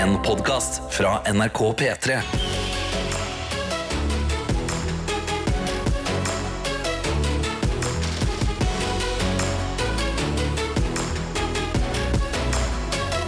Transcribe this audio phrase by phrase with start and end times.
[0.00, 2.14] En podkast fra NRK P3.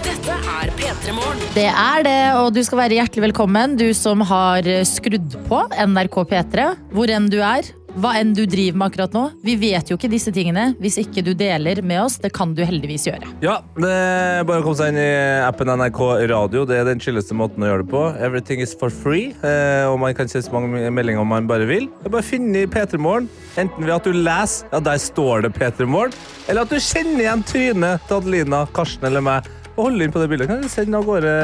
[0.01, 1.45] Dette er P3 Morgen.
[1.53, 6.23] Det er det, og du skal være hjertelig velkommen, du som har skrudd på NRK
[6.33, 7.69] P3, hvor enn du er.
[8.01, 9.23] Hva enn du driver med akkurat nå.
[9.45, 12.17] Vi vet jo ikke disse tingene hvis ikke du deler med oss.
[12.23, 13.29] Det kan du heldigvis gjøre.
[13.45, 15.11] Ja, det er bare å komme seg inn i
[15.45, 16.01] appen NRK
[16.33, 16.65] Radio.
[16.69, 18.05] Det er den chilleste måten å gjøre det på.
[18.25, 21.69] Everything is for free, eh, og man kan se så mange meldinger om man bare
[21.69, 21.91] vil.
[22.01, 23.29] Det er bare å finne i P3 Morgen,
[23.61, 26.17] enten ved at du leser, ja, der står det P3 Morgen,
[26.49, 30.25] eller at du kjenner igjen trynet til Adelina, Karsten eller meg, og holder inn på
[30.25, 30.49] det bildet.
[30.49, 31.37] Kan du sende av gårde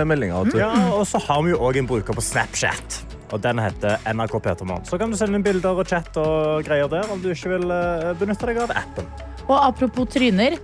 [0.52, 0.58] du.
[0.60, 3.17] Ja, og så har vi jo òg en bruker på Snapchat.
[3.32, 4.86] Og Den heter NRK Petermann.
[4.88, 7.70] Så kan du sende inn bilder og chat og greier der om du ikke vil
[7.74, 9.08] eh, benytte deg av appen.
[9.48, 10.58] Og apropos tryner.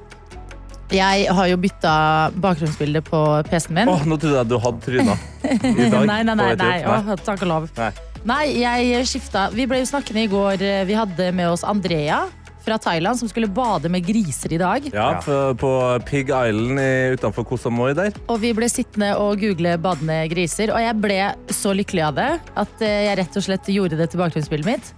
[0.94, 1.94] Jeg har jo bytta
[2.38, 3.90] bakgrunnsbilde på PC-en min.
[3.90, 5.16] Åh, nå trodde jeg du hadde tryna.
[5.48, 6.04] I dag.
[6.12, 6.50] Nei, nei, nei.
[6.60, 6.76] nei.
[6.86, 7.68] Åh, takk og lov.
[7.80, 7.90] Nei.
[8.24, 9.48] Nei, jeg skifta.
[9.52, 10.62] Vi ble jo snakkende i går.
[10.88, 12.22] Vi hadde med oss Andrea
[12.64, 14.86] fra Thailand som skulle bade med griser i dag.
[14.94, 15.72] Ja, på, på
[16.08, 18.12] Pig Island i- utenfor Koh Samui der.
[18.28, 21.20] Og vi ble sittende og google badende griser, og jeg ble
[21.52, 22.30] så lykkelig av det
[22.64, 24.94] at eh, jeg rett og slett gjorde det til bakgrunnsbildet mitt.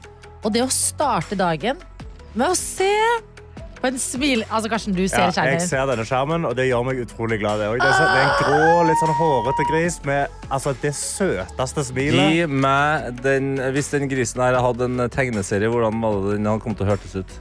[0.47, 1.81] Og det å starte dagen
[2.37, 2.91] med å se
[3.77, 6.84] på en smil Altså, Karsten, du ser Ja, jeg ser denne skjermen, og det gjør
[6.87, 7.61] meg utrolig glad.
[7.61, 10.94] Det, det, er, så, det er en grå, litt sånn hårete gris med altså, det
[10.97, 12.31] søteste smilet.
[12.39, 16.87] Gi meg den, Hvis den grisen her hadde en tegneserie, hvordan hadde den kommet til
[16.89, 17.37] å hørtes ut?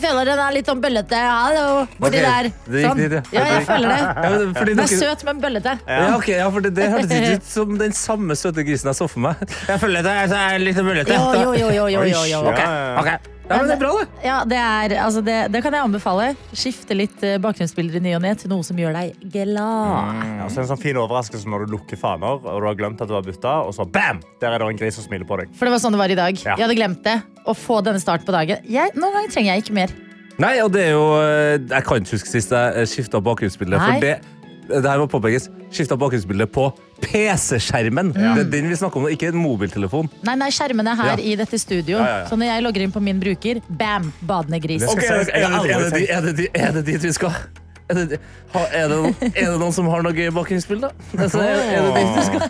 [0.00, 1.18] Jeg føler den er litt sånn bøllete.
[1.28, 1.64] Hallo,
[2.00, 2.24] borti okay.
[2.24, 2.46] der.
[2.72, 3.00] det Sånn.
[3.00, 3.20] dit, ja.
[3.36, 3.98] Ja, jeg føler det.
[4.00, 5.74] Ja, men fordi Den er søt, men bøllete.
[5.84, 8.96] Ja, okay, ja, for det, det hørtes ikke ut som den samme søte grisen jeg
[8.96, 9.44] så for meg.
[9.68, 11.20] Jeg føler det er litt bøllete.
[11.20, 12.40] Jo, jo, jo, jo, jo, jo, jo.
[13.02, 13.12] Ok,
[13.50, 14.06] Ja, men det er bra, det.
[14.22, 16.28] Ja, det, er, altså det, det kan jeg anbefale.
[16.54, 20.20] Skifte litt eh, bakgrunnsbilder i ny og ne til noe som gjør deg glad.
[20.38, 23.10] Ja, så en sånn fin overraskelse når du lukker faner og du har glemt at
[23.10, 24.22] du har bytta, og så bam!
[24.38, 25.50] Der er det en gris som smiler på deg.
[25.58, 26.38] For det var sånn det var i dag.
[26.38, 26.54] Ja.
[26.54, 27.16] Jeg hadde glemt det.
[27.50, 28.62] Å få denne starten på dagen.
[28.70, 29.96] Jeg, noen ganger trenger jeg ikke mer.
[30.40, 33.80] Nei, og det er jo eh, Jeg kan ikke huske sist jeg skifta bakgrunnsbilde.
[33.80, 33.96] Nei.
[33.98, 35.50] For det, det her må påpekes.
[35.74, 36.70] Skifta bakgrunnsbilde på
[37.04, 38.12] PC-skjermen.
[38.14, 40.08] Det er den vi snakker om, ikke en mobiltelefon.
[40.26, 41.16] Nei, nei, skjermen er her Ja.
[41.32, 41.98] i dette studio.
[41.98, 42.28] Ja, ja, ja.
[42.30, 44.82] Så når jeg logger inn på min bruker, bam, badende gris.
[44.82, 47.32] Er, det, dit vi skal?
[47.90, 48.20] Er det,
[48.54, 50.90] er, det, noen- er det noen som har noe gøy bakgrunnsbilde?
[51.18, 52.42] Altså, er, er det dit vi skal?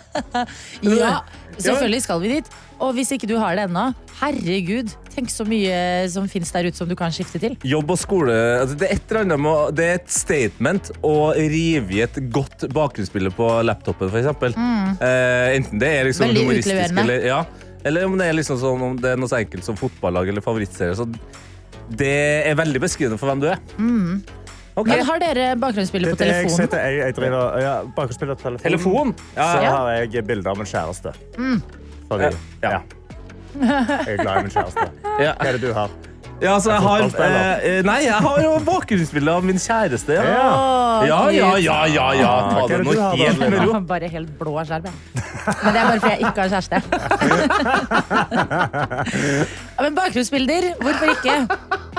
[1.00, 1.14] Ja,
[1.58, 2.50] selvfølgelig skal vi dit.
[2.80, 3.91] Og hvis ikke du har det ennå,
[4.22, 5.74] herregud, tenk så mye
[6.12, 7.56] som fins der ute som du kan skifte til.
[7.66, 11.14] Jobb og skole altså det, er et eller annet med, det er et statement å
[11.36, 14.30] rive i et godt bakgrunnsbilde på laptopen, f.eks.
[14.30, 16.30] Eh, enten det er liksom Mm.
[16.30, 17.38] Veldig humoristisk eller, ja,
[17.84, 20.44] eller om det er liksom sånn, om det er noe så enkelt som fotballag eller
[20.44, 20.94] favorittserie.
[20.98, 21.06] Så
[21.91, 22.12] det
[22.47, 23.58] er veldig beskrivende for hvem du er.
[24.78, 24.86] Ok.
[24.86, 26.78] Men har dere bakgrunnsbilde på er jeg, telefonen?
[26.78, 28.62] jeg, jeg driver ja, på telefonen.
[28.62, 29.14] Telefon?
[29.34, 31.16] Ja, Så har jeg bilde av min kjæreste.
[32.10, 32.25] Fordi,
[32.62, 32.71] Ja.
[32.71, 32.78] ja.
[33.60, 34.87] Jeg er glad i min kjæreste.
[35.21, 35.32] Ja.
[35.38, 35.91] Hva er det du har?
[36.41, 40.12] Ja, altså, jeg har, eh, eh, nei, jeg har jo bakgrunnsbilde av min kjæreste.
[40.16, 41.03] Ja, Ja.
[41.04, 41.56] Ja, ja.
[41.60, 42.31] ja, ja, ja.
[42.54, 43.81] Ta det nå helt med ro.
[43.91, 44.93] Bare helt blå skjerm, jeg.
[45.65, 46.76] Men det er bare fordi jeg ikke har kjæreste.
[49.77, 51.37] Ja, Men bakgrunnsbilder, hvorfor ikke?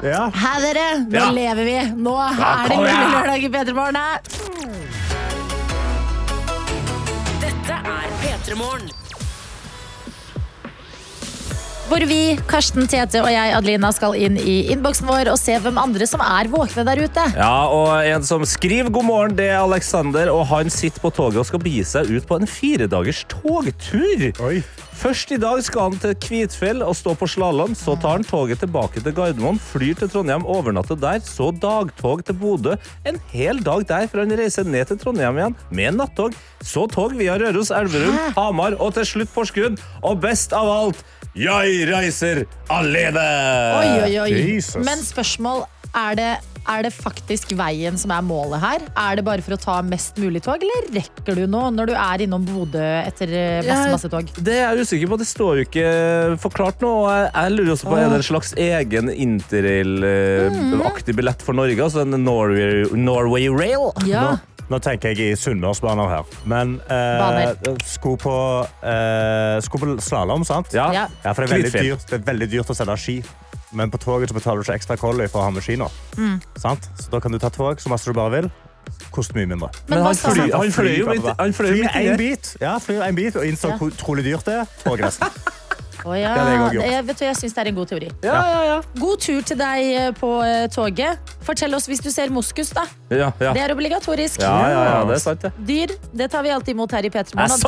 [0.03, 0.29] Ja.
[0.33, 0.87] Hæ, dere?
[1.05, 1.29] Nå Ja.
[1.31, 1.77] lever vi.
[2.01, 3.97] Nå er det lille lørdag i P3 Morgen.
[7.41, 8.89] Dette er P3 Morgen.
[11.91, 15.75] Hvor vi, Karsten Tete og jeg, Adelina, skal inn i innboksen vår og se hvem
[15.75, 17.25] andre som er våkne der ute.
[17.35, 20.31] Ja, og En som skriver god morgen, det er Alexander.
[20.31, 24.23] og Han sitter på toget og skal begi seg ut på en firedagers togtur.
[24.39, 24.61] Oi.
[25.01, 27.75] Først i dag skal han til Kvitfjell og stå på slalåm.
[27.75, 31.19] Så tar han toget tilbake til Gardermoen, flyr til Trondheim, overnatter der.
[31.25, 32.75] Så dagtog til Bodø.
[33.03, 36.37] En hel dag der før han reiser ned til Trondheim igjen med nattog.
[36.63, 39.81] Så tog via Røros, Elverum, Hamar og til slutt Porsgrunn.
[40.05, 41.01] Og best av alt,
[41.37, 43.27] jeg reiser alene!
[43.79, 44.31] Oi, oi, oi.
[44.55, 44.81] Jesus.
[44.83, 46.25] Men spørsmål, er det,
[46.71, 48.83] er det faktisk veien som er målet her?
[48.99, 51.95] Er det bare for å ta mest mulig tog, eller rekker du noe når du
[51.99, 54.29] er innom Bodø etter eh, masse, masse tog?
[54.37, 55.17] Det er jeg usikker på.
[55.19, 55.87] Det står jo ikke
[56.43, 56.91] forklart nå.
[57.03, 61.75] og Jeg, jeg lurer også på, Er det en slags egen interrail-aktig billett for Norge?
[61.83, 63.89] Altså en Norway, Norway Rail?
[64.07, 64.23] Ja.
[64.31, 64.39] Nå,
[64.71, 66.31] nå tenker jeg i Sunnmørsbaner her.
[66.49, 67.51] Men eh,
[67.85, 68.33] sko på,
[68.87, 70.71] eh, sko på slalåm, sant?
[70.75, 70.87] Ja.
[70.95, 71.05] Ja.
[71.25, 73.17] Ja, for det er, veldig dyrt, det er veldig dyrt å selge ski.
[73.75, 75.87] Men på toget så betaler du ikke ekstra kolli for å ha med ski nå.
[76.17, 76.41] Mm.
[76.59, 76.89] Sant?
[76.99, 78.49] Så da kan du ta tog så masse du bare vil.
[79.13, 79.69] Koster mye mindre.
[79.91, 80.71] Men han fly- han?
[80.73, 82.17] fløy jo midt- han fløy jo Flyr i det.
[82.19, 83.77] bit, ja, flyr en bit og innså Ja.
[83.77, 84.65] hvor utrolig dyrt det er.
[84.83, 85.27] Tog resten.
[86.05, 86.31] Å ja.
[86.35, 86.91] Det jeg.
[86.91, 88.09] Jeg, vet du, jeg syns det er en god teori.
[88.25, 88.77] Ja, ja, ja.
[88.97, 91.33] God tur til deg eh, på uh, toget.
[91.45, 92.85] Fortell oss hvis du ser moskus, da.
[93.09, 93.53] ja, ja.
[93.55, 94.41] Det er obligatorisk.
[94.41, 95.47] ja, ja, ja det er sant.
[95.67, 97.61] Dyr, det tar vi alltid imot her i P3 Jeg Morgen.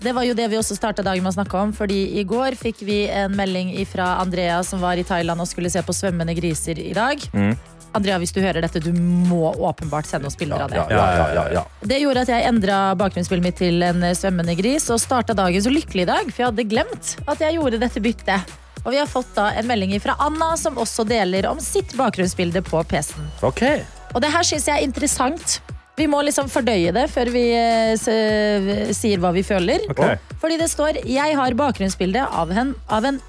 [0.00, 1.74] Det var jo det vi også starta dagen med å snakke om.
[1.76, 5.72] Fordi i går fikk vi en melding fra Andrea som var i Thailand og skulle
[5.72, 7.20] se på svømmende griser i dag.
[7.32, 7.54] Mm.
[7.92, 10.76] Andrea, hvis du hører dette, du må åpenbart sende oss bilder av det.
[10.94, 11.62] Ja, ja, ja.
[11.82, 15.62] Det gjorde at jeg endra bakgrunnsbildet mitt til en eh, svømmende gris og starta dagen
[15.64, 18.56] så lykkelig i dag, for jeg hadde glemt at jeg gjorde dette byttet.
[18.84, 22.62] Og vi har fått da en melding fra Anna, som også deler om sitt bakgrunnsbilde
[22.64, 23.26] på PC-en.
[23.44, 23.82] Okay.
[24.14, 25.58] Og det her syns jeg er interessant.
[26.00, 29.82] Vi må liksom fordøye det før vi eh, s- sier hva vi føler.
[29.92, 30.16] Okay.
[30.40, 32.48] Fordi det står 'Jeg har bakgrunnsbilde av
[32.88, 33.20] av en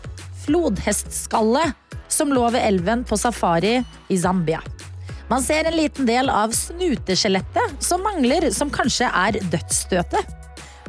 [0.52, 1.72] flodhestskalle
[2.12, 4.62] som lå ved elven på safari i Zambia'.
[5.30, 10.38] Man ser en liten del av snuteskjelettet som mangler, som kanskje er dødsstøtet.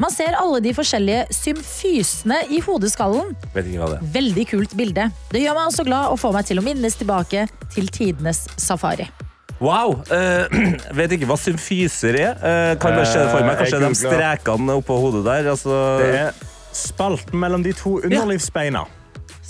[0.03, 3.37] Man ser alle de forskjellige symfysene i hodeskallen.
[3.55, 4.09] Vet ikke hva det er.
[4.17, 5.05] Veldig kult bilde.
[5.31, 7.45] Det gjør meg også glad og får meg til å minnes tilbake
[7.75, 9.07] til tidenes safari.
[9.63, 10.01] Wow!
[10.11, 10.51] Uh,
[10.99, 12.41] vet ikke hva symfyser er.
[12.43, 13.61] Uh, kan bare se det for meg.
[13.61, 15.53] Kanskje Eh, de strekene oppå hodet der.
[15.55, 16.43] Altså, Det er
[16.75, 18.83] spalten mellom de to underlivsbeina.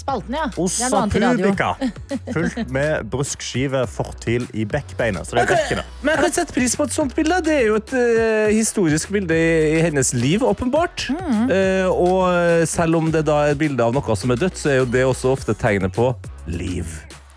[0.02, 0.48] Spalten, ja.
[0.50, 1.70] Er Ossa pubica.
[2.34, 5.28] Fullt med bruskskive fortil i bekkbeinet.
[5.28, 5.86] Så det er bekkene.
[6.02, 7.38] Men jeg kan sette pris på et sånt bilde.
[7.46, 11.06] Det er jo et uh, historisk bilde i, i hennes liv, åpenbart.
[11.14, 11.46] Mm.
[11.52, 14.82] Uh, og selv om det da er bilde av noe som er dødt, så er
[14.82, 16.10] jo det også ofte tegnet på
[16.50, 16.90] liv.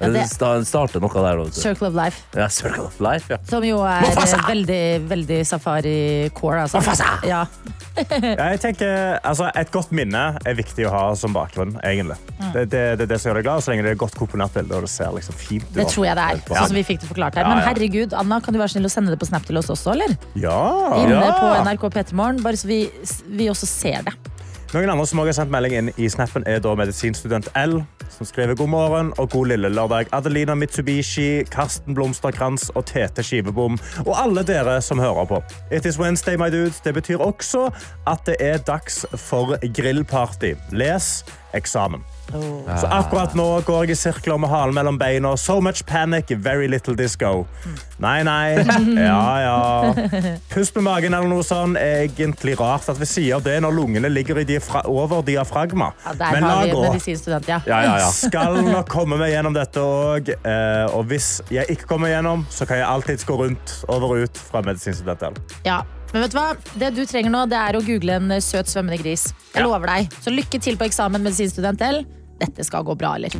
[0.05, 0.25] Ja, det-
[0.61, 1.43] det starter noe der.
[1.51, 2.23] Circle of Life.
[2.35, 3.37] Ja, Circle of Life, ja.
[3.49, 4.37] Som jo er Mufasa!
[4.47, 6.61] veldig, veldig safari-core.
[6.65, 6.77] Altså.
[6.81, 7.19] Mufasa!
[7.27, 7.45] Ja.
[7.95, 11.77] Ja, jeg tenker, altså, et godt minne er viktig å ha som bakgrunn.
[11.81, 12.17] egentlig.
[12.41, 12.49] Mm.
[12.51, 14.75] Det, det, det det som gjør deg glad, så lenge det er godt komponert bilde.
[14.75, 15.73] og det ser liksom fint ut.
[15.77, 16.41] Det tror jeg det er.
[16.49, 17.47] Sånn som vi fikk det forklart her.
[17.47, 19.93] Men herregud, Anna, kan du være snill å sende det på Snap til oss også,
[19.95, 20.11] eller?
[20.35, 20.59] Ja.
[21.05, 21.31] Inne Ja.
[21.39, 22.81] på NRK P3morgen, bare så vi,
[23.31, 24.13] vi også ser det.
[24.75, 27.77] Noen andre som også har sendt melding inn i snappen, er da medisinstudent L,
[28.11, 30.09] som skriver god morgen og god lille lørdag.
[30.11, 33.79] Adelina Mitsubishi, Karsten Blomsterkrans og Tete Skivebom.
[34.03, 35.39] Og alle dere som hører på.
[35.71, 36.81] It is Wednesday, my dudes.
[36.83, 37.69] Det betyr også
[38.03, 40.57] at det er dags for grillparty.
[40.75, 41.23] Les
[41.55, 42.03] eksamen.
[42.25, 45.35] Så akkurat nå går jeg i sirkler med halen mellom beina.
[45.37, 47.45] So much panic, very little disco.
[48.01, 48.55] Nei, nei.
[49.05, 49.93] Ja, ja.
[50.51, 54.09] Pust med magen eller noe sånn er egentlig rart at vi sier det når lungene
[54.11, 55.91] ligger i diafra over diafragma.
[56.05, 56.81] Ja, der Men la gå.
[56.89, 57.61] medisinstudent, ja.
[57.69, 58.09] Ja, ja, ja.
[58.25, 60.33] Skal nok komme meg gjennom dette òg.
[60.95, 64.41] Og hvis jeg ikke kommer gjennom, så kan jeg alltids gå rundt over og ut
[64.49, 65.37] fra medisinstudenten.
[65.67, 65.83] ja.
[66.15, 66.51] Men vet du hva?
[66.79, 69.33] Det du trenger nå, det er å google en søt svømmende gris.
[69.51, 69.65] Jeg Ja.
[69.67, 70.13] lover deg.
[70.23, 72.05] Så lykke til på eksamen, medisinstudent L.
[72.39, 73.35] Dette skal gå bra, eller?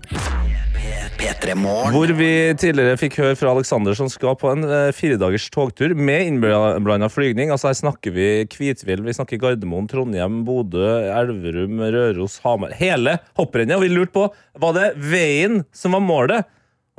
[1.95, 2.27] Hvor vi
[2.60, 7.50] tidligere fikk høre fra Alexander som skal på en eh, firedagers togtur med innblanda flygning.
[7.50, 10.83] Altså Her snakker vi Kvitfjell, vi snakker Gardermoen, Trondheim, Bodø,
[11.16, 12.75] Elverum, Røros, Hamar.
[12.75, 13.77] Hele hopprennet.
[13.80, 14.27] Og vi lurte på
[14.60, 16.44] var det veien som var målet.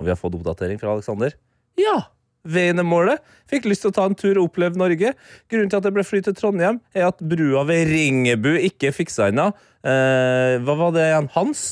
[0.00, 1.36] Og vi har fått oppdatering fra Alexander.
[1.76, 2.00] Ja,
[2.48, 3.34] veien er målet.
[3.50, 5.12] Fikk lyst til å ta en tur og oppleve Norge.
[5.50, 9.30] Grunnen til at det ble fly til Trondheim, er at brua ved Ringebu ikke fiksa
[9.30, 9.50] ennå.
[9.86, 11.28] Eh, hva var det igjen?
[11.36, 11.66] Hans?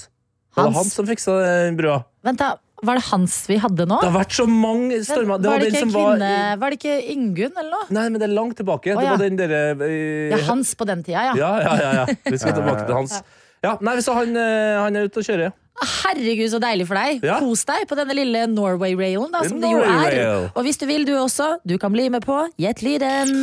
[0.55, 0.82] Var det Hans.
[0.82, 2.03] han som fiksa den brua?
[2.26, 2.55] Vent, da.
[2.85, 3.97] Var det Hans vi hadde nå?
[4.03, 5.41] Det har vært så mange stormer.
[5.41, 6.32] Det var, var det ikke kvinne...
[6.35, 7.87] var var det ikke Ingunn eller noe?
[7.97, 8.93] Nei, men det er langt tilbake.
[8.93, 9.15] Det ja.
[9.15, 9.87] var den derre uh...
[10.35, 11.35] Ja, Hans på den tida, ja.
[11.38, 12.19] ja, ja, ja, ja.
[12.27, 13.19] Vi skal tilbake til hans.
[13.65, 15.55] Ja, nei, så han, eh, han er ute og kjører.
[15.82, 17.25] Herregud, så deilig for deg.
[17.26, 17.41] Ja.
[17.43, 20.49] Kos deg på denne lille Norway-railen, da, som det jo er.
[20.55, 23.35] Og hvis du vil, du også, du kan bli med på Gjett lyden.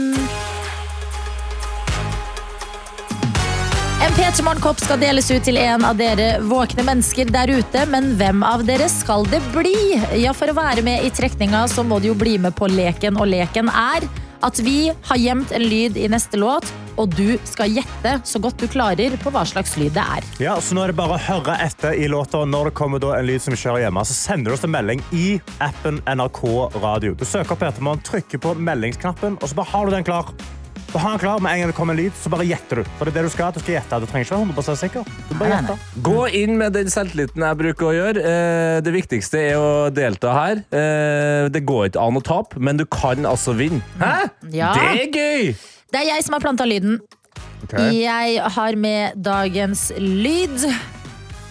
[4.02, 8.16] En P3 Morgenkopp skal deles ut til en av dere våkne mennesker der ute, men
[8.18, 9.76] hvem av dere skal det bli?
[10.18, 13.20] Ja, For å være med i trekninga så må du jo bli med på leken,
[13.22, 14.08] og leken er
[14.42, 16.66] at vi har gjemt en lyd i neste låt,
[17.02, 20.28] og du skal gjette så godt du klarer på hva slags lyd det er.
[20.44, 22.44] Ja, så nå er det bare å høre etter i låta.
[22.46, 25.02] Når det kommer da en lyd som kjører hjemme, så sender du oss en melding
[25.18, 25.28] i
[25.64, 26.42] appen NRK
[26.84, 27.16] Radio.
[27.18, 30.32] Du søker på Petermann, trykker på meldingsknappen, og så bare har du den klar.
[30.92, 32.90] Så har den klar med en gang det kommer en lyd, så bare gjetter du.
[33.00, 33.54] For det er det du skal.
[33.56, 34.00] Du skal gjette.
[34.04, 35.06] Du trenger ikke være 100 sikker.
[35.30, 35.86] Du bare gjetter.
[36.04, 38.24] Gå inn med den selvtilliten jeg bruker å gjøre.
[38.28, 40.64] Eh, Det viktigste er å delta her.
[40.68, 43.80] Eh, Det går ikke an å tape, men du kan altså vinne.
[44.04, 44.28] Hæ?
[44.52, 44.74] Ja.
[44.76, 45.54] Det er gøy!
[45.92, 47.02] Det er jeg som har planta lyden.
[47.66, 47.92] Okay.
[48.00, 50.64] Jeg har med dagens lyd.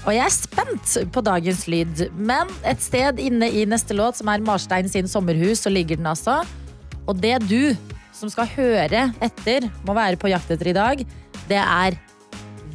[0.09, 2.06] Og jeg er spent på dagens lyd.
[2.16, 6.09] Men et sted inne i neste låt, som er Marstein sin sommerhus, så ligger den
[6.09, 6.40] altså.
[7.04, 7.76] Og det du
[8.16, 11.04] som skal høre etter, må være på jakt etter i dag,
[11.50, 12.00] det er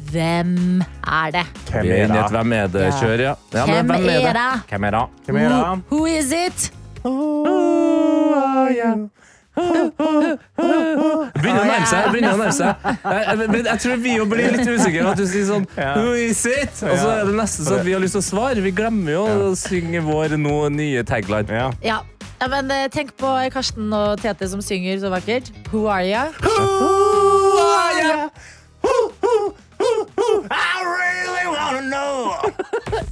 [0.06, 1.42] Hvem er det?
[1.66, 2.20] Hvem er det?
[2.30, 3.32] Hvem er det-kjør, ja.
[3.52, 3.64] ja.
[3.66, 4.44] hvem, Hvem er det?
[4.70, 5.02] Hvem er det?
[5.26, 5.82] Hvem er det?
[5.90, 6.70] who is it?
[9.56, 10.36] Begynner
[11.60, 12.10] å nærme seg.
[12.12, 12.74] begynner å nærme seg.
[12.84, 15.06] Jeg, jeg, jeg tror vi jo blir litt usikre.
[15.12, 16.74] At du sier sånn Who is it?
[16.84, 18.60] Og så er det nesten sånn at vi har lyst til å svare.
[18.64, 21.50] Vi glemmer jo å synge vår nå nye tagline.
[21.56, 21.70] Ja.
[21.86, 21.98] Ja.
[22.42, 25.46] ja, men eh, tenk på Karsten og Tete som synger så vakkert.
[25.72, 26.28] Who are ya?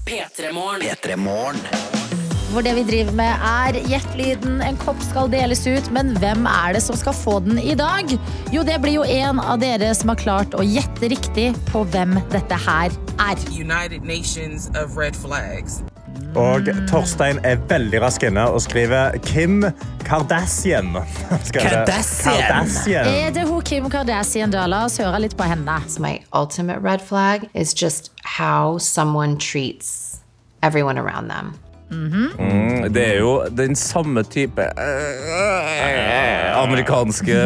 [0.04, 0.80] P3 Morgen.
[0.84, 1.60] P3 Morgen.
[2.54, 4.60] Hvor det vi driver med er Gjettelyden.
[4.62, 8.12] En kopp skal deles ut, men hvem er det som skal få den i dag?
[8.54, 12.14] Jo, det blir jo en av dere som har klart å gjette riktig på hvem
[12.30, 13.42] dette her er.
[13.50, 15.80] United Nations of Red Flags.
[16.38, 19.66] Og Torstein er veldig rask inne og skriver Kim
[20.06, 20.94] Kardashian.
[21.58, 22.38] Kardashian.
[22.38, 23.10] Kardashian.
[23.10, 24.68] Er det hun Kim Kardashian da?
[24.70, 25.80] La oss høre litt på henne.
[25.90, 30.20] So my ultimate red flag is just how someone treats
[30.62, 31.56] everyone around them.
[32.94, 37.36] Det er jo den samme type øh, amerikanske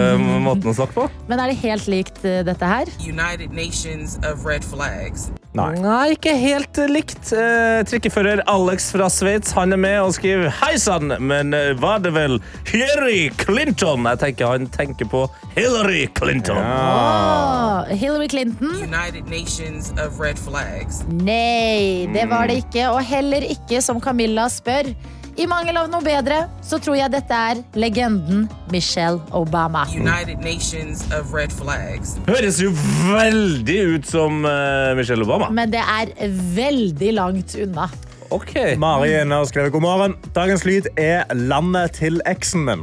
[0.44, 1.08] måten å snakke på.
[1.28, 2.90] Men er det helt likt eh, dette her?
[3.02, 5.28] United Nations of Red Flags.
[5.58, 5.72] Nei.
[5.80, 7.32] Nei, ikke helt likt.
[7.34, 12.02] Eh, trikkefører Alex fra Sveits han er med og skriver Hei sann, men eh, var
[12.04, 14.06] det vel Hillary Clinton?
[14.12, 15.24] Jeg tenker han tenker på
[15.56, 16.60] Hillary Clinton.
[16.62, 18.76] Åh, Hillary Clinton?
[18.84, 21.02] United Nations of Red Flags.
[21.08, 22.86] Nei, det var det ikke.
[22.92, 24.92] Og heller ikke som Camilla spør.
[25.38, 29.84] I mangel av noe bedre så tror jeg dette er legenden Michelle Obama.
[29.94, 32.16] United Nations of Red Flags.
[32.26, 32.72] Høres jo
[33.06, 35.46] veldig ut som eh, Michelle Obama.
[35.54, 36.10] Men det er
[36.56, 37.86] veldig langt unna.
[38.34, 38.54] Ok.
[38.82, 40.16] Mari er skrevet god morgen.
[40.34, 42.82] Dagens lyd er landet til eksen min.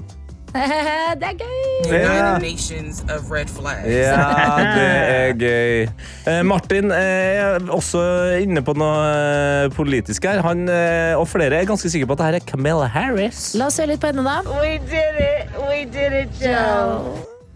[1.20, 1.66] det er gøy!
[1.86, 3.88] United Nations of Red Flags.
[3.88, 4.22] Ja,
[4.78, 5.90] det er gøy.
[6.32, 8.02] Eh, Martin er også
[8.42, 10.42] inne på noe eh, politisk her.
[10.46, 13.52] Han eh, og flere er ganske sikre på at dette er Camilla Harris.
[13.60, 14.42] La oss høre litt på henne, da.
[14.62, 15.56] We did it!
[15.68, 17.16] We did it, Joe!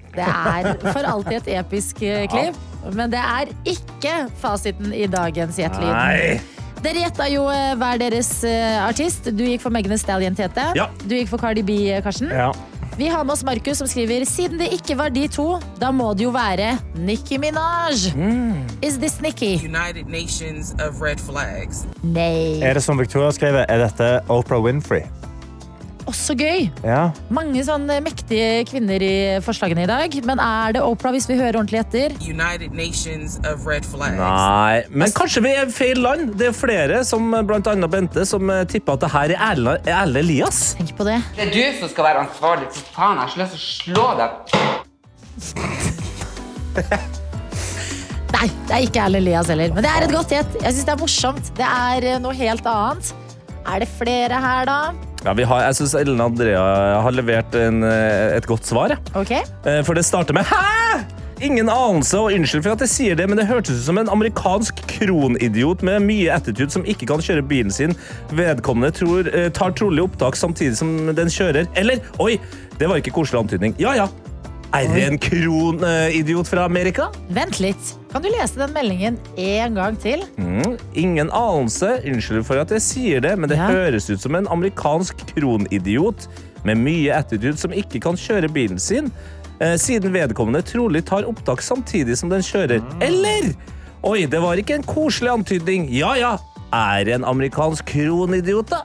[0.09, 2.57] Det er for alltid et episk klipp.
[2.57, 2.93] Ja.
[2.95, 6.39] Men det er ikke fasiten i dagens Gjettelyd.
[6.79, 9.27] Dere gjetta jo eh, hver deres eh, artist.
[9.35, 10.69] Du gikk for Megan Thee Stallion, Tete.
[10.79, 10.87] Ja.
[11.03, 12.31] Du gikk for Cardi B, eh, Karsten.
[12.31, 12.53] Ja.
[12.99, 16.09] Vi har med oss Markus som skriver Siden det ikke var de to, da må
[16.19, 17.95] det jo være Nicki Minaj.
[18.83, 19.53] Is this Nicki?
[19.63, 21.85] United Nations of Red Flags.
[22.03, 22.59] Nei.
[22.59, 25.05] Er det som Victoria skriver, er dette Oprah Winfrey?
[26.09, 26.69] Også gøy.
[26.81, 27.11] Ja.
[27.33, 30.15] Mange sånne mektige kvinner i forslagene i dag.
[30.25, 32.15] Men er det Oprah, hvis vi hører ordentlig etter?
[32.25, 34.17] United Nations of Red Flags.
[34.17, 36.33] Nei, men kanskje vi er i feil land.
[36.39, 37.43] Det er flere, som bl.a.
[37.49, 40.59] blant annet Bente, som eh, tipper at det her er Erle, Erle Elias.
[40.79, 41.19] Tenk på det.
[41.37, 42.67] Det er du som skal være ansvarlig.
[42.73, 44.29] For faen, jeg har ikke lyst til å slå deg.
[48.39, 49.69] Nei, det er ikke Erlend Elias heller.
[49.75, 50.51] Men det er et godt gjett.
[50.61, 51.45] Jeg synes det er morsomt.
[51.59, 53.13] Det er eh, noe helt annet.
[53.69, 54.79] Er det flere her, da?
[55.25, 56.61] Ja, vi har, jeg syns Ellen Andrea
[57.03, 58.93] har levert en, eh, et godt svar.
[58.93, 58.99] jeg.
[59.19, 59.31] Ok.
[59.67, 61.03] Eh, For det starter med Hæ?!
[61.41, 64.09] Ingen anelse, og unnskyld for at jeg sier det, men det hørtes ut som en
[64.11, 67.95] amerikansk kronidiot med mye attitude som ikke kan kjøre bilen sin.
[68.35, 71.67] Vedkommende tror, eh, tar trolig opptak samtidig som den kjører.
[71.79, 72.37] Eller oi,
[72.77, 73.75] det var ikke koselig antydning.
[73.79, 74.07] Ja ja.
[74.75, 77.07] Er det en kronidiot fra Amerika?
[77.29, 77.95] Vent litt.
[78.09, 80.23] Kan du lese den meldingen en gang til?
[80.41, 81.91] Mm, ingen anelse.
[82.09, 83.67] Unnskyld for at jeg sier det, men det Ja.
[83.69, 86.27] høres ut som en amerikansk kronidiot
[86.65, 89.11] med mye attitude som ikke kan kjøre bilen sin,
[89.61, 92.81] eh, siden vedkommende trolig tar opptak samtidig som den kjører.
[93.01, 93.53] Eller
[94.03, 95.89] Oi, det var ikke en koselig antydning.
[95.91, 96.37] Ja ja.
[96.73, 98.77] Er en amerikansk kronidiot, da?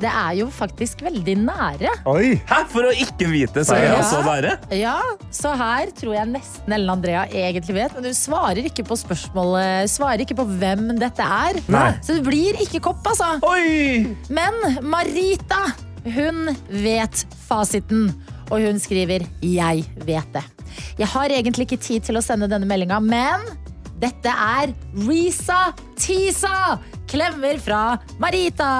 [0.00, 1.90] Det er jo faktisk veldig nære.
[2.08, 2.38] Oi!
[2.48, 2.60] Hæ?
[2.72, 3.94] For å ikke vite, så er Ja.
[3.98, 4.52] jeg så nære?
[4.78, 4.96] Ja,
[5.30, 9.90] så her tror jeg nesten Ellen Andrea egentlig vet, men hun svarer ikke på spørsmålet,
[9.92, 11.60] svarer ikke på hvem dette er.
[11.68, 11.92] Nei.
[12.00, 13.36] Så det blir ikke kopp, altså.
[13.44, 14.16] Oi!
[14.32, 15.66] Men Marita,
[16.04, 18.14] hun vet fasiten.
[18.50, 20.42] Og hun skriver 'Jeg vet det'.
[20.98, 23.40] Jeg har egentlig ikke tid til å sende denne meldinga, men
[24.00, 24.72] dette er
[25.06, 26.78] Risa Tisa!
[27.10, 28.70] Klemmer fra Marita.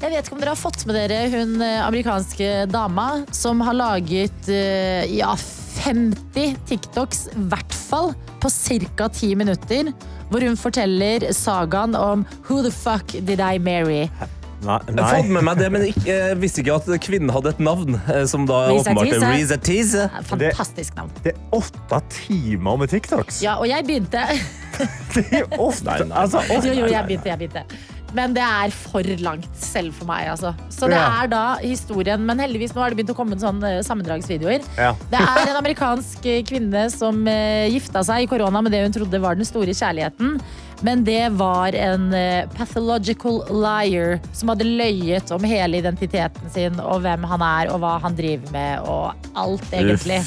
[0.00, 3.76] Jeg vet ikke om dere har fått med dere hun eh, amerikanske dama som har
[3.76, 5.34] laget eh, ja,
[5.82, 9.10] 50 TikToks, i hvert fall på ca.
[9.12, 9.92] 10 minutter,
[10.30, 14.06] hvor hun forteller sagaen om Who the fuck did I marry?
[14.64, 14.78] Nei.
[14.88, 17.58] Jeg har fått med meg det, men ikke, jeg visste ikke at kvinnen hadde et
[17.62, 17.98] navn.
[18.08, 20.06] eh, Som da Risa åpenbart er Tisa.
[20.30, 21.10] Fantastisk navn.
[21.22, 23.42] Det er åtte timer med TikToks.
[23.44, 24.22] Ja, og jeg begynte
[25.14, 26.72] Det er åtte, altså, Jo, åtte.
[26.74, 27.64] jo, jeg begynte, jeg begynte.
[28.16, 30.54] Men det er for langt selv for meg, altså.
[30.72, 31.22] Så det Ja.
[31.24, 32.22] er da historien.
[32.24, 34.62] Men heldigvis nå har det begynt å komme sånne eh, sammendragsvideoer.
[34.78, 34.92] Ja.
[35.10, 39.20] Det er en amerikansk eh, kvinne som gifta seg i korona med det hun trodde
[39.20, 40.38] var den store kjærligheten.
[40.84, 47.00] Men det var en eh, pathological liar som hadde løyet om hele identiteten sin og
[47.06, 50.20] hvem han er og hva han driver med og alt, egentlig.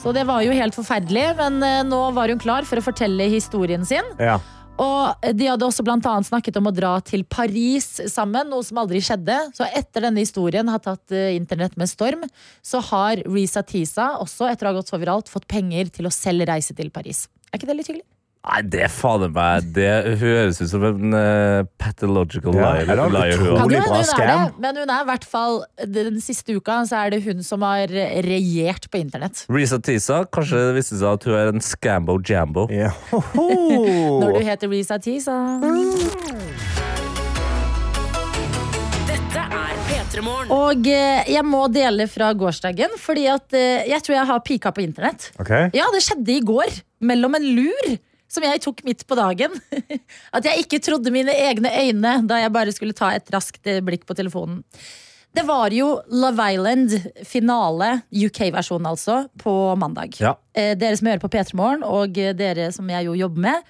[0.00, 3.28] Så det var jo helt forferdelig, men eh, nå var hun klar for å fortelle
[3.32, 4.04] historien sin.
[4.20, 4.40] Ja.
[4.80, 8.80] Og de hadde også blant annet snakket om å dra til Paris sammen, noe som
[8.82, 9.36] aldri skjedde.
[9.54, 12.24] Så etter denne historien har tatt eh, internett med storm,
[12.64, 16.14] så har Risa Tisa også, etter å ha gått så viralt, fått penger til å
[16.14, 17.28] selv reise til Paris.
[17.52, 18.08] Er ikke det litt hyggelig?
[18.44, 22.90] Nei, det fader meg Det høres ut som en uh, pathological Ja, liar.
[22.92, 23.60] er liar hun utrolig?
[23.60, 24.58] Kan det bra hun er scam.
[24.60, 25.56] men hun er i hvert fall
[25.96, 29.44] Den siste uka så er det hun som har regjert på internett.
[29.52, 32.66] Risa Tisa, kanskje det viste seg at hun er en scambo jambo.
[32.72, 32.90] Ja.
[34.20, 35.36] Når du heter Risa Tisa.
[39.08, 39.44] Dette
[39.88, 44.42] P3 Og eh, jeg må dele fra gårsdagen, fordi at eh, jeg tror jeg har
[44.46, 45.30] pika på internett.
[45.40, 45.70] Okay.
[45.76, 46.82] Ja, det skjedde i går.
[47.04, 47.96] Mellom en lur
[48.34, 49.54] som jeg tok midt på dagen.
[50.36, 53.80] At jeg ikke trodde mine egne øyne da jeg bare skulle ta et raskt eh,
[53.84, 54.60] blikk på telefonen.
[55.34, 56.92] Det var jo Love Island
[57.26, 59.50] finale, UK-versjon altså, på
[59.80, 60.14] mandag.
[60.22, 60.36] Ja.
[60.54, 63.66] Eh, Dere som hører på P3 Morgen, og dere som jeg jo jobber med,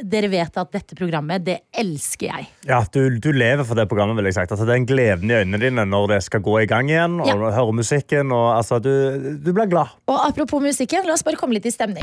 [0.00, 2.48] dere vet at dette programmet, det elsker jeg.
[2.66, 4.50] Ja, du, du lever for det programmet, vil jeg sagt.
[4.56, 7.20] Altså, det er en gleden i øynene dine når det skal gå i gang igjen.
[7.22, 7.36] Og Ja.
[7.60, 8.32] høre musikken.
[8.34, 8.90] Og, altså, du,
[9.44, 9.92] du blir glad.
[10.10, 12.02] Og apropos musikken, la oss bare komme litt i stemning.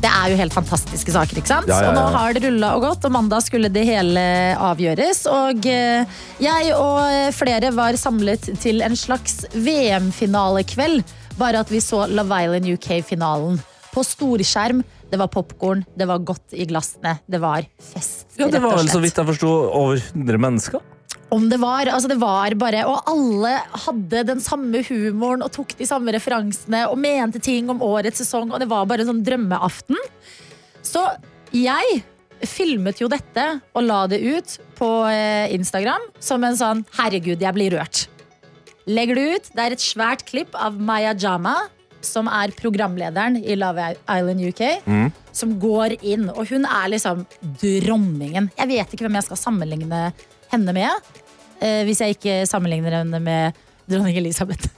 [0.00, 1.68] Det er jo helt fantastiske saker, ikke sant?
[1.68, 1.90] Ja, ja, ja.
[1.90, 4.22] Og nå har det rulla og gått, og mandag skulle det hele
[4.56, 5.26] avgjøres.
[5.28, 11.04] Og eh, jeg og eh, flere var samlet til en slags VM-finalekveld.
[11.40, 13.60] Bare at vi så Love Island UK-finalen
[13.92, 14.80] på storskjerm.
[15.10, 18.28] Det var popkorn, det var godt i glassene, det var fest.
[18.38, 20.84] Ja, det var vel så vidt jeg forsto over 100 mennesker.
[21.30, 23.52] Om det var, altså det var bare Og alle
[23.84, 28.50] hadde den samme humoren og tok de samme referansene og mente ting om årets sesong,
[28.50, 29.98] og det var bare en sånn drømmeaften.
[30.82, 31.04] Så
[31.54, 32.02] jeg
[32.46, 33.44] filmet jo dette
[33.76, 38.06] og la det ut på eh, Instagram som en sånn 'herregud, jeg blir rørt'.
[38.90, 39.50] Legger det ut.
[39.54, 41.54] Det er et svært klipp av Maya Jama,
[42.00, 44.62] som er programlederen i Love Island UK,
[45.36, 46.30] som går inn.
[46.30, 47.26] Og hun er liksom
[47.60, 48.50] dronningen.
[48.56, 50.00] Jeg vet ikke hvem jeg skal sammenligne
[50.50, 50.90] henne med.
[51.60, 53.58] Eh, hvis jeg ikke sammenligner henne med
[53.90, 54.68] dronning Elisabeth.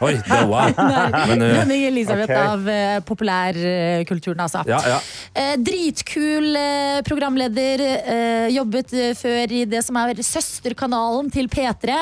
[0.00, 0.72] Oi, det var
[1.28, 2.46] Men, uh, dronning Elisabeth okay.
[2.48, 4.64] av eh, populærkulturen, altså.
[4.68, 5.00] ja, ja.
[5.34, 7.84] Eh, dritkul eh, programleder.
[7.84, 11.98] Eh, jobbet eh, før i det som er søsterkanalen til P3.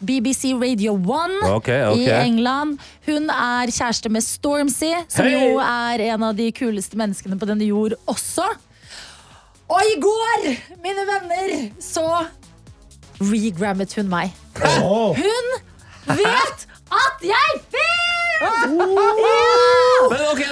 [0.00, 2.04] BBC Radio 1 okay, okay.
[2.04, 2.78] i England.
[3.08, 5.34] Hun er kjæreste med Stormzy, som hey!
[5.34, 8.46] jo er en av de kuleste menneskene på denne jord også.
[9.64, 10.48] Og i går,
[10.84, 12.04] mine venner, så
[13.20, 14.34] regrammet hun meg.
[14.58, 15.50] Hun
[16.10, 17.84] vet at jeg fins!
[20.10, 20.42] Men ok,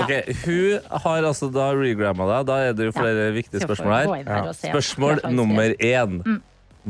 [0.00, 0.12] ok,
[0.44, 2.46] Hun har altså da regramma deg.
[2.48, 4.52] Da er det jo flere viktige spørsmål her.
[4.56, 6.20] Spørsmål nummer én.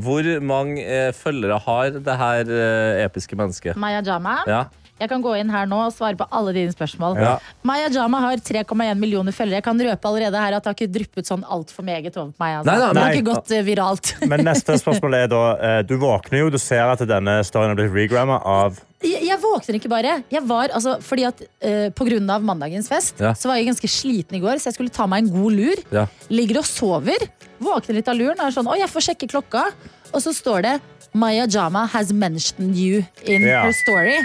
[0.00, 3.76] Hvor mange eh, følgere har det her eh, episke mennesket?
[3.80, 4.36] Maya Jama.
[4.46, 4.64] Ja.
[5.00, 7.16] Jeg kan gå inn her nå og svare på alle dine spørsmål.
[7.20, 7.36] Ja.
[7.64, 9.62] Maya Jama har 3,1 millioner følgere.
[9.62, 12.44] Jeg kan røpe allerede her at det har ikke dryppet sånn altfor meget over på
[12.44, 12.58] meg.
[12.58, 12.68] Altså.
[12.68, 13.16] Nei, nei, det har nei.
[13.16, 14.12] ikke gått uh, viralt.
[14.30, 17.80] Men neste spørsmål er da eh, Du våkner jo, du ser at denne storyen har
[17.80, 20.18] blitt regramma av Jeg, jeg våkner ikke bare.
[20.32, 23.32] Jeg var, altså, fordi at uh, På grunn av mandagens fest Ja.
[23.32, 25.84] Så var jeg ganske sliten i går, så jeg skulle ta meg en god lur.
[25.96, 26.04] Ja.
[26.28, 27.24] Ligger og sover.
[27.60, 28.36] Våkner litt av luren.
[28.36, 29.70] Og er sånn, å, jeg får sjekke klokka.
[30.12, 30.76] Og så står det
[31.12, 33.62] Maya Jama has mentioned you in Ja.
[33.64, 34.18] her story.